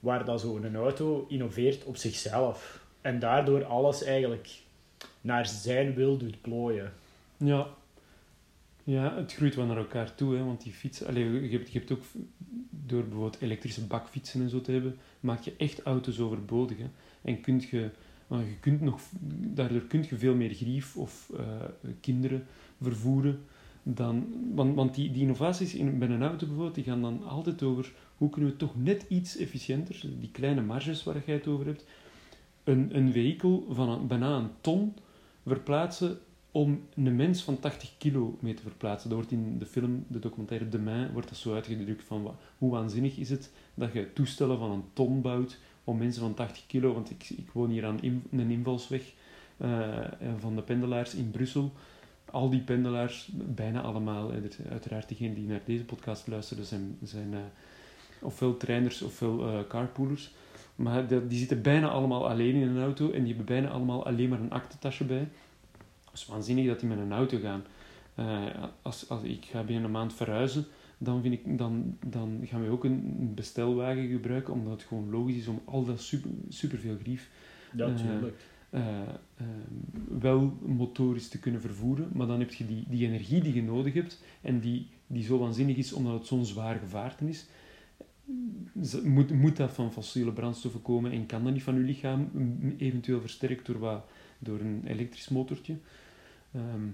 [0.00, 2.84] waar dat zo'n auto innoveert op zichzelf.
[3.00, 4.48] En daardoor alles eigenlijk
[5.20, 6.92] naar zijn wil doet plooien.
[7.36, 7.66] ja.
[8.86, 11.04] Ja, het groeit wel naar elkaar toe, hè, want die fiets...
[11.04, 12.02] Allee, je, hebt, je hebt ook,
[12.70, 16.78] door bijvoorbeeld elektrische bakfietsen en zo te hebben, maak je echt auto's overbodig.
[16.78, 16.86] Hè.
[17.22, 17.90] En kunt je,
[18.28, 19.00] je kunt nog,
[19.54, 21.44] daardoor kun je veel meer grief of eh,
[22.00, 22.46] kinderen
[22.80, 23.40] vervoeren.
[23.82, 27.62] Dan, want want die, die innovaties in, bij een auto bijvoorbeeld, die gaan dan altijd
[27.62, 31.66] over hoe kunnen we toch net iets efficiënter, die kleine marges waar jij het over
[31.66, 31.84] hebt,
[32.64, 34.94] een, een vehikel van een, bijna een ton
[35.46, 36.18] verplaatsen
[36.56, 39.08] om een mens van 80 kilo mee te verplaatsen.
[39.08, 42.70] Dat wordt in de film, de documentaire De Main, wordt dat zo uitgedrukt van hoe
[42.70, 46.92] waanzinnig is het dat je toestellen van een ton bouwt om mensen van 80 kilo,
[46.92, 49.12] want ik, ik woon hier aan in- een invalsweg
[49.56, 49.88] eh,
[50.38, 51.72] van de pendelaars in Brussel.
[52.30, 54.32] Al die pendelaars, bijna allemaal,
[54.70, 57.38] uiteraard diegenen die naar deze podcast luisteren, zijn, zijn eh,
[58.20, 60.30] ofwel trainers ofwel eh carpoolers.
[60.76, 64.06] Maar die, die zitten bijna allemaal alleen in een auto en die hebben bijna allemaal
[64.06, 65.28] alleen maar een aktentasje bij.
[66.16, 67.64] Het is waanzinnig dat die met een auto gaan.
[68.14, 70.64] Eh, als, als ik ga binnen een maand verhuizen,
[70.98, 75.36] dan, vind ik, dan, dan gaan we ook een bestelwagen gebruiken, omdat het gewoon logisch
[75.36, 77.30] is om al dat super, superveel grief
[77.72, 77.86] Ja,
[78.70, 78.82] Eh,
[79.36, 79.46] eh,
[80.18, 82.08] wel motorisch te kunnen vervoeren.
[82.12, 85.38] Maar dan heb je die, die energie die je nodig hebt en die, die zo
[85.38, 87.46] waanzinnig is omdat het zo'n zwaar gevaarte is.
[89.04, 92.30] Moet, moet dat van fossiele brandstoffen komen en kan dat niet van je lichaam,
[92.78, 94.04] eventueel versterkt door, wat,
[94.38, 95.76] door een elektrisch motortje.
[96.52, 96.88] Ehm,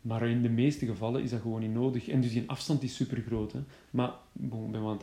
[0.00, 2.08] maar in de meeste gevallen is dat gewoon niet nodig.
[2.08, 3.52] En dus die afstand is super groot.
[3.52, 3.60] Hè.
[3.90, 4.08] Maar
[4.40, 5.00] ik ben wel aan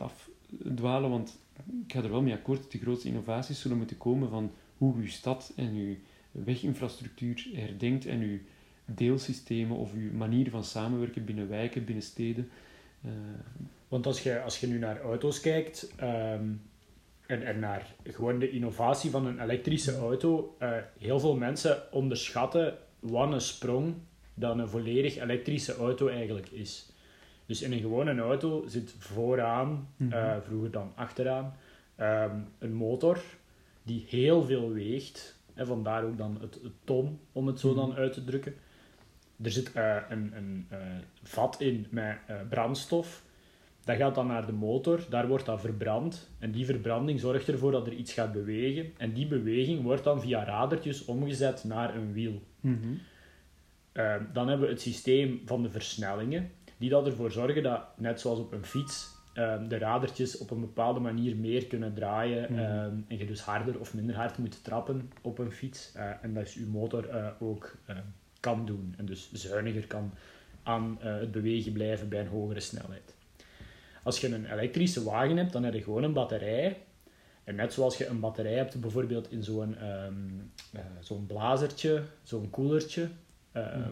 [0.64, 1.38] afdwalen, want
[1.86, 2.72] ik ga er wel mee akkoord.
[2.72, 5.94] De grootste innovaties zullen moeten komen van hoe uw stad en uw
[6.32, 8.38] weginfrastructuur herdenkt en uw
[8.84, 12.48] deelsystemen of uw manier van samenwerken binnen wijken, binnen steden.
[13.02, 13.10] Eh,
[13.88, 16.48] Want als je, als je nu naar auto's kijkt ehm,
[17.26, 22.78] en, en naar gewoon de innovatie van een elektrische auto, eh, heel veel mensen onderschatten
[23.02, 23.94] wat een sprong
[24.34, 26.90] dat een volledig elektrische auto eigenlijk is.
[27.46, 30.12] Dus in een gewone auto zit vooraan, Mhm.
[30.12, 31.54] eh, vroeger dan achteraan,
[31.96, 33.18] ehm, een motor
[33.82, 35.40] die heel veel weegt.
[35.54, 37.98] En vandaar ook dan het, het ton, om het zo dan Mhm.
[37.98, 38.54] uit te drukken.
[39.42, 40.78] Er zit eh, een, een eh,
[41.22, 42.16] vat in met
[42.48, 43.22] brandstof.
[43.84, 46.30] Dat gaat dan naar de motor, daar wordt dat verbrand.
[46.38, 48.92] En die verbranding zorgt ervoor dat er iets gaat bewegen.
[48.96, 52.42] En die beweging wordt dan via radertjes omgezet naar een wiel.
[52.62, 52.94] Mhm.
[53.92, 58.20] Eh, dan hebben we het systeem van de versnellingen, die dat ervoor zorgen dat, net
[58.20, 62.60] zoals op een fiets, eh, de radertjes op een bepaalde manier meer kunnen draaien Mhm.
[62.60, 65.92] eh, en je dus harder of minder hard moet trappen op een fiets.
[65.94, 67.76] Eh, en dat is uw motor eh, ook
[68.40, 70.12] kan doen en dus zuiniger kan
[70.62, 73.14] aan eh, het bewegen blijven bij een hogere snelheid.
[74.02, 76.76] Als je een elektrische wagen hebt, dan heb je gewoon een batterij.
[77.44, 80.14] En net zoals je een batterij hebt, bijvoorbeeld in zo'n ehm,
[80.72, 83.08] eh, zo'n blazertje, zo'n koelertje,
[83.52, 83.82] ehm,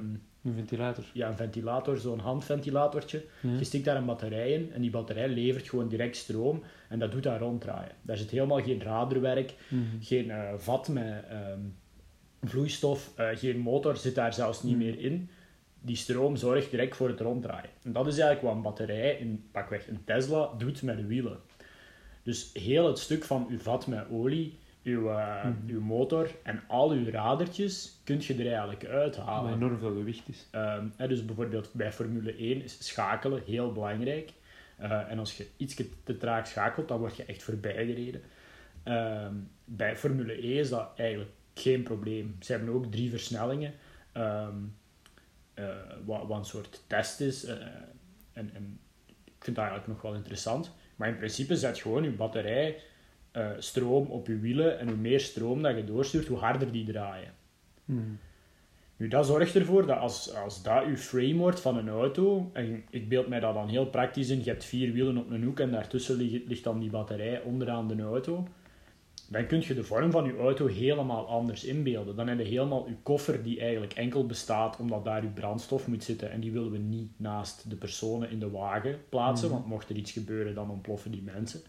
[0.43, 1.05] Een ventilator.
[1.13, 3.25] ja, een ventilator, zo'n handventilatortje.
[3.43, 3.57] Ja.
[3.59, 7.13] Je stikt daar een batterij in en die batterij levert gewoon direct stroom en dat
[7.13, 7.93] doet dat ronddraaien.
[8.03, 9.83] Daar zit helemaal geen raderwerk, Mhm.
[10.01, 11.61] geen eh, vat met ehm,
[12.43, 14.85] vloeistof, eh, geen motor zit daar zelfs niet Hmm.
[14.85, 15.29] meer in.
[15.83, 17.71] Die stroom zorgt direct voor het ronddraaien.
[17.83, 21.39] En dat is eigenlijk wat een batterij in pakweg een Tesla doet met de wielen.
[22.23, 25.55] Dus heel het stuk van uw vat met olie, uw, eh, Mhm.
[25.67, 29.51] uw motor en al uw radertjes kun je er eigenlijk uithalen.
[29.51, 30.47] Wat enorm veel gewicht is.
[30.97, 34.33] Hè, dus bijvoorbeeld bij Formule 1 is schakelen heel belangrijk.
[34.77, 38.23] Eh, en als je iets te traag schakelt, dan word je echt voorbij gereden.
[38.83, 42.37] Ehm, bij Formule E is dat eigenlijk geen probleem.
[42.41, 43.75] Ze hebben ook drie versnellingen,
[44.13, 44.55] ehm,
[45.55, 45.67] eh,
[46.05, 47.45] wat, wat een soort test is.
[48.33, 48.79] en, en
[49.25, 50.73] ik vind dat eigenlijk nog wel interessant.
[51.01, 52.77] Maar in principe zet gewoon je batterij
[53.31, 56.85] eh, stroom op je wielen en hoe meer stroom dat je doorstuurt, hoe harder die
[56.85, 57.33] draaien.
[57.85, 58.01] Mhm.
[58.97, 62.85] Nu, dat zorgt ervoor dat als, als dat je frame wordt van een auto, en
[62.91, 65.61] ik beeld mij dat dan heel praktisch in, je hebt vier wielen op een hoek
[65.61, 68.49] en daartussen ligt, ligt dan die batterij onderaan de auto,
[69.33, 72.17] dan kun je de vorm van je auto helemaal anders inbeelden.
[72.17, 76.05] Dan heb je helemaal je koffer die eigenlijk enkel bestaat omdat daar je brandstof moet
[76.05, 79.57] zitten en die willen we niet naast de personen in de wagen plaatsen, Mhm.
[79.57, 81.61] want mocht er iets gebeuren, dan ontploffen die mensen.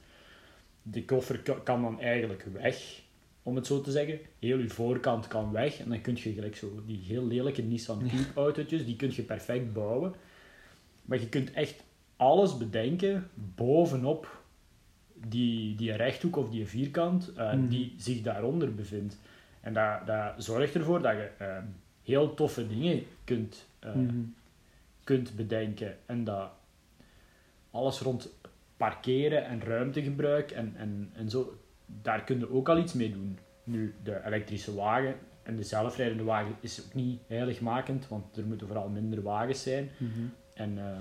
[0.82, 3.02] De koffer ka- kan dan eigenlijk weg,
[3.44, 4.20] om het zo te zeggen.
[4.40, 8.00] Heel je voorkant kan weg en dan kun je gelijk zo die heel lelijke Nissan
[8.00, 10.14] Cube autootjes, die kun je perfect bouwen.
[11.06, 11.84] Maar je kunt echt
[12.16, 14.41] alles bedenken bovenop
[15.28, 17.68] die, die rechthoek of die vierkant eh, Mhm.
[17.68, 19.20] die zich daaronder bevindt.
[19.62, 21.58] En dat, dat zorgt ervoor dat je eh,
[22.04, 24.20] heel toffe dingen kunt, eh, Mhm.
[25.04, 25.98] kunt bedenken.
[26.06, 26.52] En dat
[27.72, 28.30] alles rond
[28.78, 31.58] parkeren en ruimtegebruik en, en, en zo,
[32.02, 33.38] daar kun je ook al iets mee doen.
[33.64, 38.68] Nu, de elektrische wagen en de zelfrijdende wagen is ook niet heiligmakend, want er moeten
[38.68, 39.90] vooral minder wagens zijn.
[39.98, 40.10] Mhm.
[40.54, 40.98] En eh,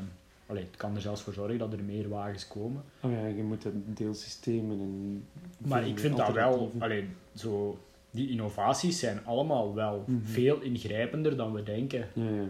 [0.51, 2.83] allee, het kan er zelfs voor zorgen dat er meer wagens komen.
[3.01, 5.25] Oh ja, je moet deelsystemen en...
[5.59, 7.79] Maar ik vind dat wel, alleen zo,
[8.11, 10.25] die innovaties zijn allemaal wel Mhm.
[10.25, 12.09] veel ingrijpender dan we denken.
[12.13, 12.49] Ja, ja.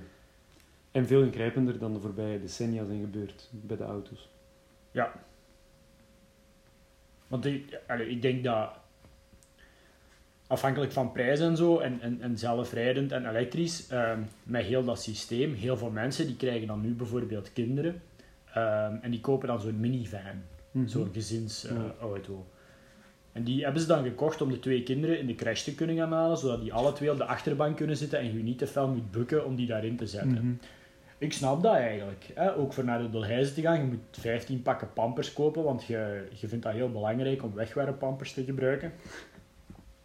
[0.90, 4.28] En veel ingrijpender dan de voorbije decennia zijn gebeurd bij de auto's.
[7.26, 8.70] Want ik, allee, ik denk dat
[10.50, 15.02] afhankelijk van prijs en zo, en, en, en zelfrijdend en elektrisch, ehm, met heel dat
[15.02, 18.02] systeem, heel veel mensen die krijgen dan nu bijvoorbeeld kinderen
[18.54, 20.86] ehm, en die kopen dan zo'n minivan, Mhm.
[20.86, 22.32] zo'n gezinsauto.
[22.32, 22.58] Ja.
[23.32, 25.96] En die hebben ze dan gekocht om de twee kinderen in de crash te kunnen
[25.96, 28.66] gaan halen, zodat die alle twee op de achterbank kunnen zitten en je niet te
[28.66, 30.30] fel moet bukken om die daarin te zetten.
[30.30, 30.52] Mhm.
[31.18, 32.26] Ik snap dat eigenlijk.
[32.34, 32.56] Hè?
[32.56, 33.78] Ook voor naar de Dolheizen te gaan.
[33.78, 38.32] Je moet 15 pakken pampers kopen, want je, je vindt dat heel belangrijk om wegwerppampers
[38.32, 38.92] te gebruiken.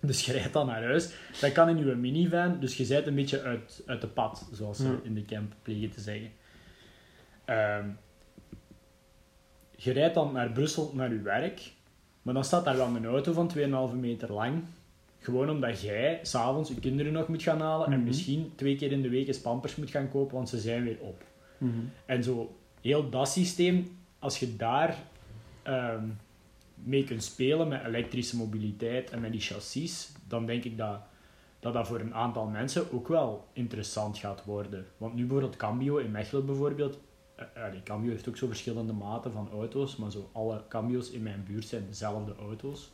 [0.06, 1.14] Dus je rijdt dan naar huis.
[1.42, 4.78] Dat kan in je minivan, dus je bent een beetje uit, uit de pad, zoals
[4.78, 6.32] ze in de camp plegen te zeggen.
[7.46, 7.88] Ehm,
[9.76, 11.72] je rijdt dan naar Brussel naar je werk,
[12.22, 14.64] maar dan staat daar wel een auto van 2,5 meter lang.
[15.20, 18.04] Gewoon omdat jij s'avonds je kinderen nog moet gaan halen en Mhm.
[18.08, 20.98] misschien twee keer in de week eens pampers moet gaan kopen, want ze zijn weer
[21.00, 21.24] op.
[21.58, 21.72] Mhm.
[22.06, 24.96] En zo, heel dat systeem, als je daar
[25.64, 26.04] ehm,
[26.76, 31.00] mee kunt spelen met elektrische mobiliteit en met die chassis, dan denk ik dat,
[31.60, 34.86] dat dat voor een aantal mensen ook wel interessant gaat worden.
[34.98, 37.00] Want nu bijvoorbeeld Cambio in Mechelen bijvoorbeeld,
[37.36, 41.44] eh, Cambio heeft ook zo verschillende maten van auto's, maar zo alle Cambio's in mijn
[41.48, 42.92] buurt zijn dezelfde auto's.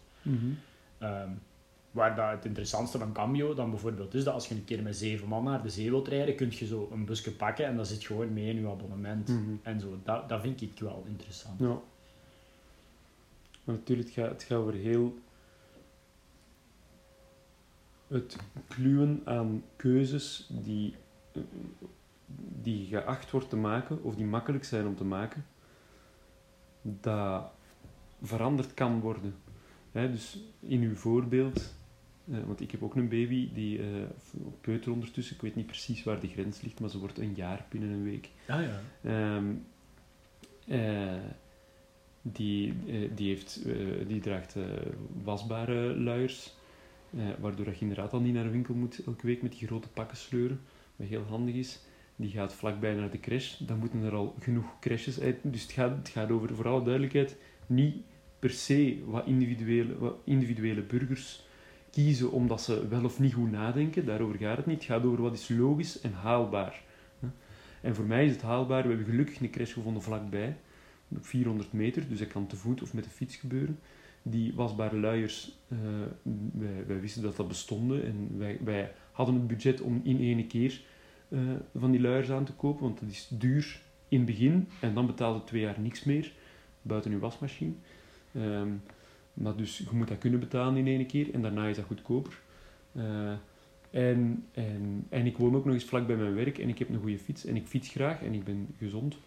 [0.98, 1.30] Ehm,
[1.92, 4.96] waar dat het interessantste van Cambio dan bijvoorbeeld is dat als je een keer met
[4.96, 7.88] zeven man naar de zee wilt rijden, kun je zo een busje pakken en dat
[7.88, 9.28] zit gewoon mee in je abonnement.
[9.28, 9.56] Mhm.
[9.62, 11.60] En zo, dat, dat vind ik wel interessant.
[11.60, 11.80] Ja.
[13.64, 15.20] Maar natuurlijk, het gaat, het gaat over heel...
[18.08, 18.36] Het
[18.68, 20.96] kluwen aan keuzes die,
[21.34, 21.42] eh,
[22.62, 25.46] die geacht wordt te maken, of die makkelijk zijn om te maken,
[26.82, 27.52] dat
[28.22, 29.36] veranderd kan worden.
[29.92, 31.76] Hè, dus in uw voorbeeld,
[32.32, 33.86] eh, want ik heb ook een baby die eh
[34.62, 37.66] peuter ondertussen, ik weet niet precies waar de grens ligt, maar ze wordt een jaar
[37.70, 38.30] binnen een week.
[38.48, 38.80] Ah ja.
[39.04, 39.54] Ehm,
[40.68, 41.24] eh,
[42.22, 43.76] die, eh, die, heeft, eh,
[44.08, 44.64] die draagt eh,
[45.24, 46.54] wasbare luiers,
[47.40, 50.18] waardoor je inderdaad al niet naar de winkel moet elke week met die grote pakken
[50.18, 50.60] sleuren,
[50.96, 51.80] wat heel handig is.
[52.16, 55.38] Die gaat vlakbij naar de crash, dan moeten er al genoeg crashes uit.
[55.42, 57.96] Dus het gaat, het gaat over, voor alle duidelijkheid, niet
[58.40, 61.46] per se wat individuele, wat individuele burgers
[61.90, 64.76] kiezen omdat ze wel of niet goed nadenken, daarover gaat het niet.
[64.76, 66.82] Het gaat over wat is logisch en haalbaar.
[67.82, 68.82] En voor mij is het haalbaar.
[68.82, 70.58] We hebben gelukkig een crash gevonden vlakbij,
[71.20, 73.80] 400 meter, dus dat kan te voet of met de fiets gebeuren.
[74.24, 75.78] Die wasbare luiers, eh,
[76.88, 80.82] wij, wisten dat dat bestonden en wij, wij hadden het budget om in ene keer
[81.30, 81.40] eh,
[81.76, 85.06] van die luiers aan te kopen, want dat is duur in het begin en dan
[85.06, 86.32] betaalde twee jaar niks meer,
[86.82, 87.74] buiten je wasmachine.
[88.34, 88.70] Ehm,
[89.34, 92.40] maar dus je moet dat kunnen betalen in ene keer en daarna is dat goedkoper.
[92.92, 93.34] Eh,
[93.92, 96.90] en, en, en ik woon ook nog eens vlak bij mijn werk en ik heb
[96.90, 99.18] een goede fiets en ik fiets graag en ik ben gezond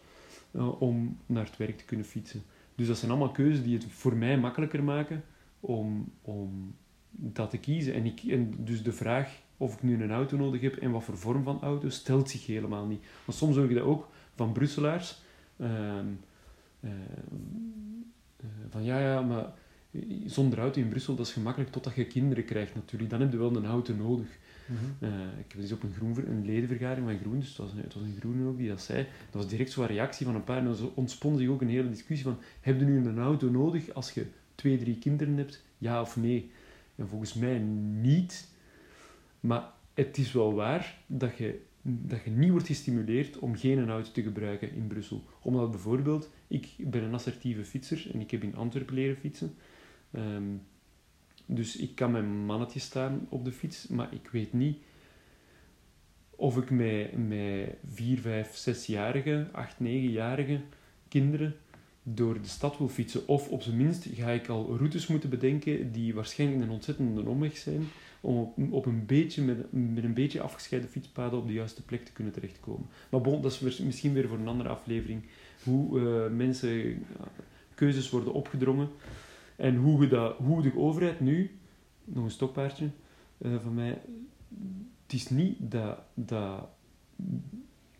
[0.54, 2.42] eh, om naar het werk te kunnen fietsen.
[2.74, 5.24] Dus dat zijn allemaal keuzes die het voor mij makkelijker maken
[5.60, 6.74] om, om
[7.10, 7.94] dat te kiezen.
[7.94, 11.04] En, ik, en dus de vraag of ik nu een auto nodig heb en wat
[11.04, 13.04] voor vorm van auto stelt zich helemaal niet.
[13.24, 15.22] Want soms hoor ik dat ook van Brusselaars.
[15.56, 16.06] ehm,
[16.80, 16.90] eh,
[18.36, 19.52] eh, van ja, ja, maar
[20.26, 23.10] zonder auto in Brussel, dat is gemakkelijk totdat je kinderen krijgt natuurlijk.
[23.10, 24.38] Dan heb je wel een auto nodig.
[24.66, 25.04] Mhm.
[25.04, 27.78] Eh, ik heb dus op een, groen, een ledenvergadering van Groen, dus het was, een,
[27.78, 29.06] het was een groene ook die dat zei.
[29.30, 30.58] Dat was direct zo'n reactie van een paar.
[30.58, 33.94] En dan ontspon zich ook een hele discussie van, heb je nu een auto nodig
[33.94, 35.64] als je twee, drie kinderen hebt?
[35.78, 36.50] Ja of nee?
[36.96, 38.48] En volgens mij niet.
[39.40, 44.10] Maar het is wel waar dat je, dat je niet wordt gestimuleerd om geen auto
[44.10, 45.24] te gebruiken in Brussel.
[45.42, 49.54] Omdat bijvoorbeeld, ik ben een assertieve fietser en ik heb in Antwerpen leren fietsen.
[50.10, 50.42] Ehm,
[51.46, 54.76] dus ik kan mijn mannetje staan op de fiets, maar ik weet niet
[56.36, 60.60] of ik met, met 4, 5, 6-jarige, 8, 9-jarige
[61.08, 61.56] kinderen
[62.02, 63.28] door de stad wil fietsen.
[63.28, 67.56] Of op zijn minst ga ik al routes moeten bedenken die waarschijnlijk een ontzettende omweg
[67.56, 67.84] zijn,
[68.20, 72.12] om op, een beetje, met, met een beetje afgescheiden fietspaden op de juiste plek te
[72.12, 72.86] kunnen terechtkomen.
[73.10, 75.22] Maar bon, dat is misschien weer voor een andere aflevering.
[75.62, 77.04] Hoe uh, mensen
[77.74, 78.88] keuzes worden opgedrongen.
[79.56, 81.58] En hoe, dat, hoe de overheid nu,
[82.04, 82.90] nog een stokpaardje
[83.38, 84.00] uh, van mij,
[85.02, 86.68] het is niet dat, dat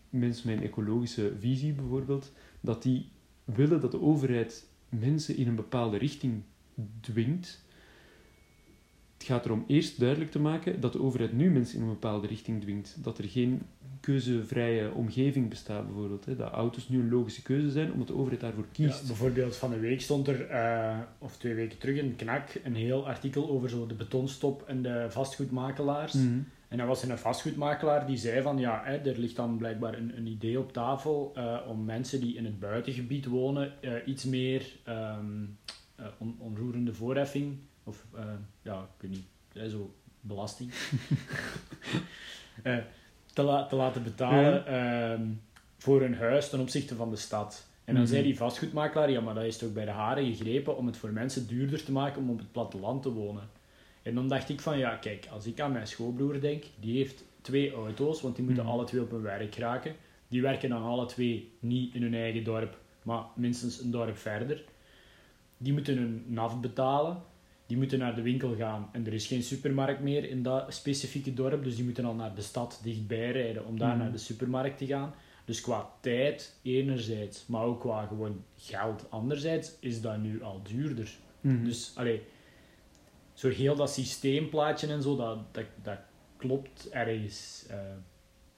[0.09, 3.09] mensen met een ecologische visie bijvoorbeeld, dat die
[3.43, 6.41] willen dat de overheid mensen in een bepaalde richting
[6.99, 7.63] dwingt.
[9.13, 12.27] Het gaat erom eerst duidelijk te maken dat de overheid nu mensen in een bepaalde
[12.27, 13.03] richting dwingt.
[13.03, 13.61] Dat er geen
[14.05, 16.25] keuzevrije omgeving bestaat, bijvoorbeeld.
[16.25, 16.35] Hè.
[16.35, 19.01] Dat auto's nu een logische keuze zijn, omdat de overheid daarvoor kiest.
[19.01, 22.75] Ja, bijvoorbeeld van een week stond er, uh, of twee weken terug, in Knak, een
[22.75, 26.13] heel artikel over zo de betonstop en de vastgoedmakelaars.
[26.13, 26.47] Mm -hmm.
[26.67, 29.93] En dan was er een vastgoedmakelaar die zei van, ja, hè, er ligt dan blijkbaar
[29.93, 34.23] een, een idee op tafel uh, om mensen die in het buitengebied wonen uh, iets
[34.25, 35.57] meer um,
[36.17, 38.05] on, onroerende voorheffing, of
[38.61, 40.71] ja, ik weet niet, zo belasting.
[43.35, 45.41] te, la te, laten betalen um,
[45.77, 47.67] voor hun huis ten opzichte van de stad.
[47.67, 48.09] En dan mm -hmm.
[48.09, 51.11] zei die vastgoedmakelaar, ja, maar dat is toch bij de haren gegrepen om het voor
[51.11, 53.49] mensen duurder te maken om op het platteland te wonen.
[54.01, 57.23] En dan dacht ik van, ja, kijk, als ik aan mijn schoolbroer denk, die heeft
[57.41, 58.79] twee auto's, want die moeten mm -hmm.
[58.79, 59.95] alle twee op hun werk raken.
[60.27, 64.63] Die werken dan alle twee niet in hun eigen dorp, maar minstens een dorp verder.
[65.57, 67.23] Die moeten hun NAF betalen
[67.65, 71.33] die moeten naar de winkel gaan en er is geen supermarkt meer in dat specifieke
[71.33, 73.97] dorp, dus die moeten al naar de stad dichtbij rijden om daar Mhm.
[73.97, 75.13] naar de supermarkt te gaan.
[75.45, 81.15] Dus qua tijd enerzijds, maar ook qua gewoon geld anderzijds, is dat nu al duurder.
[81.41, 81.63] Mhm.
[81.63, 82.21] Dus, allee,
[83.33, 85.97] zo heel dat systeemplaatje en zo, dat, dat, dat
[86.37, 87.77] klopt ergens eh,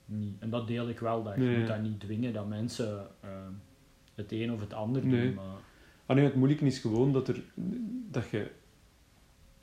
[0.06, 0.36] niet.
[0.40, 3.30] En dat deel ik wel, dat je moet dat niet dwingen, dat mensen eh,
[4.16, 5.22] het een of het ander Nee.
[5.26, 5.34] doen.
[5.34, 5.46] Maar,
[6.06, 7.44] Ah, nee, het moeilijke is gewoon dat, er,
[8.12, 8.52] dat je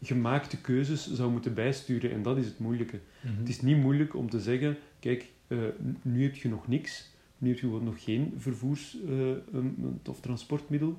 [0.02, 3.00] gemaakte keuzes zou moeten bijsturen en dat is het moeilijke.
[3.20, 5.58] Het is niet moeilijk om te zeggen, kijk, eh,
[6.02, 10.98] nu heb je nog niks, nu heb je nog geen vervoers- eh, um, of transportmiddel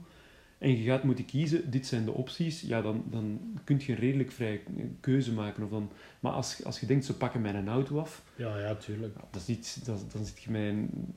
[0.58, 4.00] en je gaat moeten kiezen, dit zijn de opties, ja, dan, dan kun je een
[4.00, 4.60] redelijk vrije
[5.00, 5.64] keuze maken.
[5.64, 8.76] Of dan, maar als, als je denkt, ze pakken mij een auto af, Ja, ja,
[8.76, 9.16] tuurlijk.
[9.16, 10.76] ja, dat is iets, dat, dan zit je met,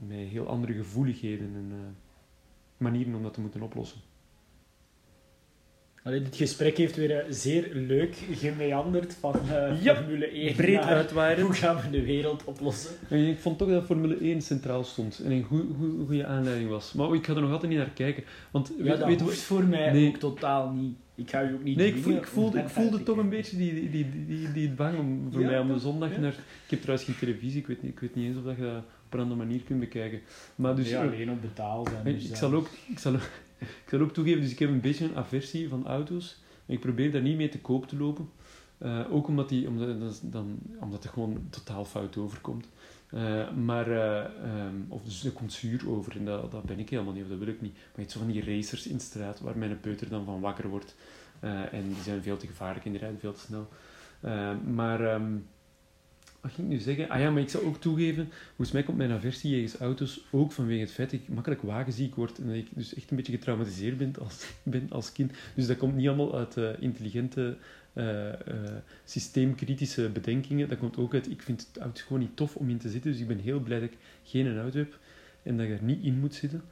[0.09, 1.77] met heel andere gevoeligheden en eh,
[2.77, 4.01] manieren om dat te moeten oplossen.
[6.03, 10.75] Allee, dit gesprek heeft weer eh, zeer leuk gemeanderd van eh, Ja, Formule 1 Breed
[10.75, 11.41] naar uitwaaien.
[11.41, 12.91] hoe gaan we de wereld oplossen.
[13.09, 15.45] En ik vond toch dat Formule 1 centraal stond en een
[16.07, 16.93] goede aanleiding was.
[16.93, 18.25] Maar ik ga er nog altijd niet naar kijken.
[18.51, 20.09] Want Ja, weet, dat weet, hoeft voor mij Nee.
[20.09, 20.97] ook totaal niet.
[21.15, 22.27] Ik ga u ook niet nee, ik, voel, ik,
[22.69, 25.59] voelde, ik toch een beetje die, die, die, die, die dwang om, voor Ja, mij
[25.59, 26.19] om de zondag Ja.
[26.19, 26.33] naar...
[26.65, 28.63] Ik heb trouwens geen televisie, ik weet, niet, ik weet niet eens of dat je
[28.63, 30.21] dat op een andere manier kunt bekijken.
[30.55, 32.07] Maar dus, Nee, eh, alleen op betaal zijn.
[32.07, 33.31] En dus ik, zal ook, ik, zal, ook-
[33.85, 36.37] ik zal ook toegeven, dus ik heb een beetje een aversie van auto's.
[36.67, 38.29] Ik probeer daar niet mee te koop te lopen.
[38.79, 42.69] Eh, ook omdat, die, omdat, dan, omdat het gewoon totaal fout overkomt.
[43.11, 46.91] Eh, maar, eh, ehm, of dus er komt zuur over en dat, dat ben ik
[46.91, 47.73] helemaal niet, of dat wil ik niet.
[47.73, 50.41] Maar je hebt zo van die racers in de straat waar mijn peuter dan van
[50.41, 50.95] wakker wordt.
[51.71, 53.69] En die zijn veel te gevaarlijk en die rijden veel te snel.
[54.75, 55.37] Maar, ehm,
[56.41, 57.09] wat ging ik nu zeggen?
[57.09, 60.53] Ah ja, maar ik zal ook toegeven, volgens mij komt mijn aversie jegens auto's ook
[60.53, 63.33] vanwege het feit dat ik makkelijk wagenziek word en dat ik dus echt een beetje
[63.33, 65.33] getraumatiseerd ben als, ben als kind.
[65.55, 67.57] Dus dat komt niet allemaal uit eh, intelligente,
[67.93, 68.33] eh,
[69.05, 70.69] systeemkritische bedenkingen.
[70.69, 73.11] Dat komt ook uit, ik vind het auto gewoon niet tof om in te zitten,
[73.11, 74.99] dus ik ben heel blij dat ik geen auto heb
[75.43, 76.63] en dat ik er niet in moet zitten.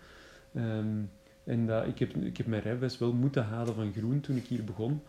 [0.54, 1.02] Ehm,
[1.44, 4.46] en dat, ik, heb, ik heb mijn rijbewijs wel moeten halen van groen toen ik
[4.46, 5.02] hier begon,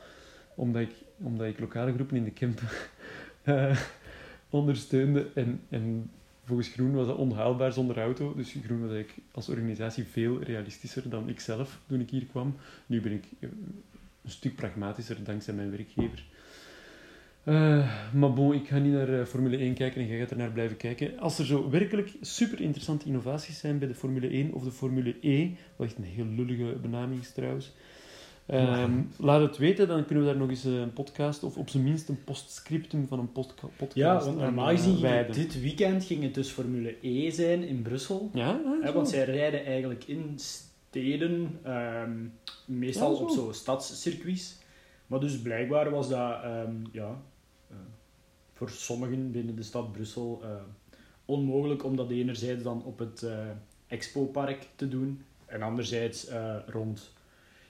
[0.55, 2.62] omdat ik, omdat ik lokale groepen in de camp
[3.43, 3.78] eh,
[4.50, 5.30] ondersteunde.
[5.34, 6.12] En, en
[6.43, 8.34] volgens Groen was dat onhaalbaar zonder auto.
[8.36, 12.56] Dus Groen was eigenlijk als organisatie veel realistischer dan ik zelf toen ik hier kwam.
[12.86, 13.50] Nu ben ik eh,
[14.24, 16.26] een stuk pragmatischer dankzij mijn werkgever.
[17.48, 20.38] Eh, maar bon, ik ga niet naar eh, Formule 1 kijken en jij gaat er
[20.38, 21.20] naar blijven kijken.
[21.20, 25.16] Als er zo werkelijk super interessante innovaties zijn bij de Formule 1 of de Formule
[25.22, 27.74] E, wat echt een heel lullige benaming is trouwens,
[28.48, 31.84] Ehm, laat het weten, dan kunnen we daar nog eens een podcast, of op zijn
[31.84, 35.36] minst een postscriptum van een podca- podcast Ja, want aan, normaal eh, gezien wijden.
[35.36, 38.30] dit weekend ging het dus Formule E zijn in Brussel.
[38.34, 38.93] Ja, Hè, zo.
[38.93, 42.12] want zij rijden eigenlijk in steden, ehm,
[42.66, 43.24] meestal Ja, zo.
[43.24, 44.58] op zo'n stadscircuits.
[45.08, 47.22] Maar dus blijkbaar was dat ehm, ja,
[47.70, 47.76] eh,
[48.54, 50.50] voor sommigen binnen de stad Brussel eh,
[51.26, 53.48] onmogelijk om dat enerzijds dan op het eh
[53.88, 57.14] Expo-park te doen en anderzijds eh, rond,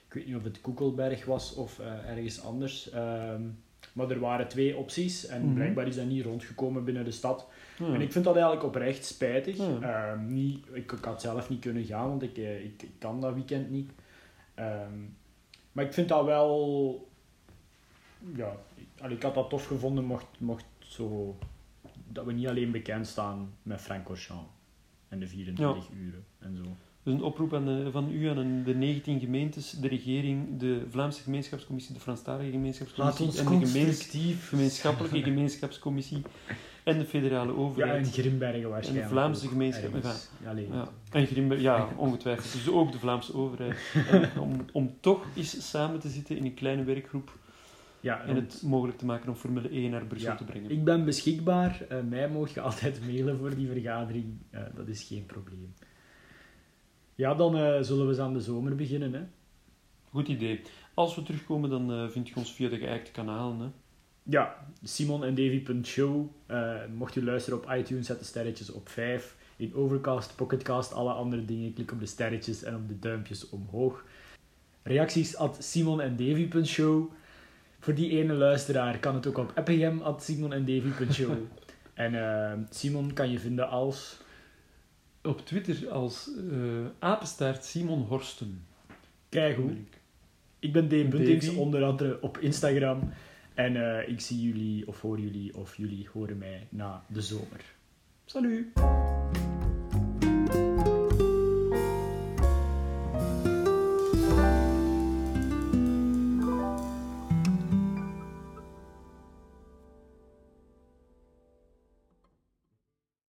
[0.08, 2.90] ik weet niet of het Koekelberg was of eh, ergens anders.
[2.90, 3.42] Ehm,
[3.92, 5.54] maar er waren twee opties en Mhm.
[5.54, 7.46] blijkbaar is dat niet rondgekomen binnen de stad.
[7.78, 7.86] Ja.
[7.94, 9.56] En ik vind dat eigenlijk oprecht spijtig.
[9.56, 9.80] Ja.
[10.12, 13.20] Ehm, niet, ik, ik had zelf niet kunnen gaan, want ik, eh, ik, ik kan
[13.20, 13.90] dat weekend niet.
[14.54, 14.92] Ehm,
[15.72, 17.08] maar ik vind dat wel...
[18.34, 21.38] Ja, ik, ik had dat tof gevonden mocht, mocht zo...
[22.12, 24.50] Dat we niet alleen bekend staan met Francorchamps
[25.08, 26.62] en de 24 uren en zo.
[27.08, 31.22] Dus een oproep aan de, van u aan de 19 gemeentes, de regering, de Vlaamse
[31.22, 34.08] gemeenschapscommissie, de Franstalige gemeenschapscommissie en de gemeens-
[34.48, 36.22] gemeenschappelijke gemeenschapscommissie
[36.84, 38.06] en de federale Ja, overheid.
[38.06, 39.08] en Grimbergen waarschijnlijk.
[39.08, 40.28] Vlaamse ook gemeenschap, ergens.
[40.44, 40.52] Ja.
[40.52, 42.52] Ja, en Grimberg, ja, ongetwijfeld.
[42.52, 43.78] Dus ook de Vlaamse overheid.
[44.10, 47.38] En om, om toch eens samen te zitten in een kleine werkgroep
[48.00, 50.70] Ja, en het mogelijk te maken om Formule 1 naar Brussel Ja, te brengen.
[50.70, 51.82] Ik ben beschikbaar.
[51.88, 54.24] Eh, mij mogen je altijd mailen voor die vergadering.
[54.50, 55.74] Eh, dat is geen probleem.
[57.18, 59.12] Ja, dan eh, zullen we eens aan de zomer beginnen.
[59.12, 59.20] Hè?
[60.10, 60.60] Goed idee.
[60.94, 63.60] Als we terugkomen, dan eh, vind je ons via de geëikte kanalen.
[63.60, 63.66] Hè.
[64.22, 66.30] Ja, Simon en Davy.show.
[66.46, 69.36] Eh, mocht u luisteren op iTunes, zet de sterretjes op 5.
[69.56, 71.74] In Overcast, Pocketcast, alle andere dingen.
[71.74, 74.04] Klik op de sterretjes en op de duimpjes omhoog.
[74.82, 77.12] Reacties at Simon en Davy.show.
[77.78, 81.36] Voor die ene luisteraar kan het ook op appgm at Simon en Davy.show.
[81.94, 84.26] en Simon kan je vinden als...
[85.28, 86.58] Op Twitter als eh,
[86.98, 88.66] apenstaart Simon Horsten.
[89.28, 89.72] Kijk hoe.
[90.58, 93.12] Ik ben Dave onder andere op Instagram.
[93.54, 97.64] En eh, ik zie jullie, of hoor jullie, of jullie horen mij na de zomer.
[98.24, 99.17] Salut!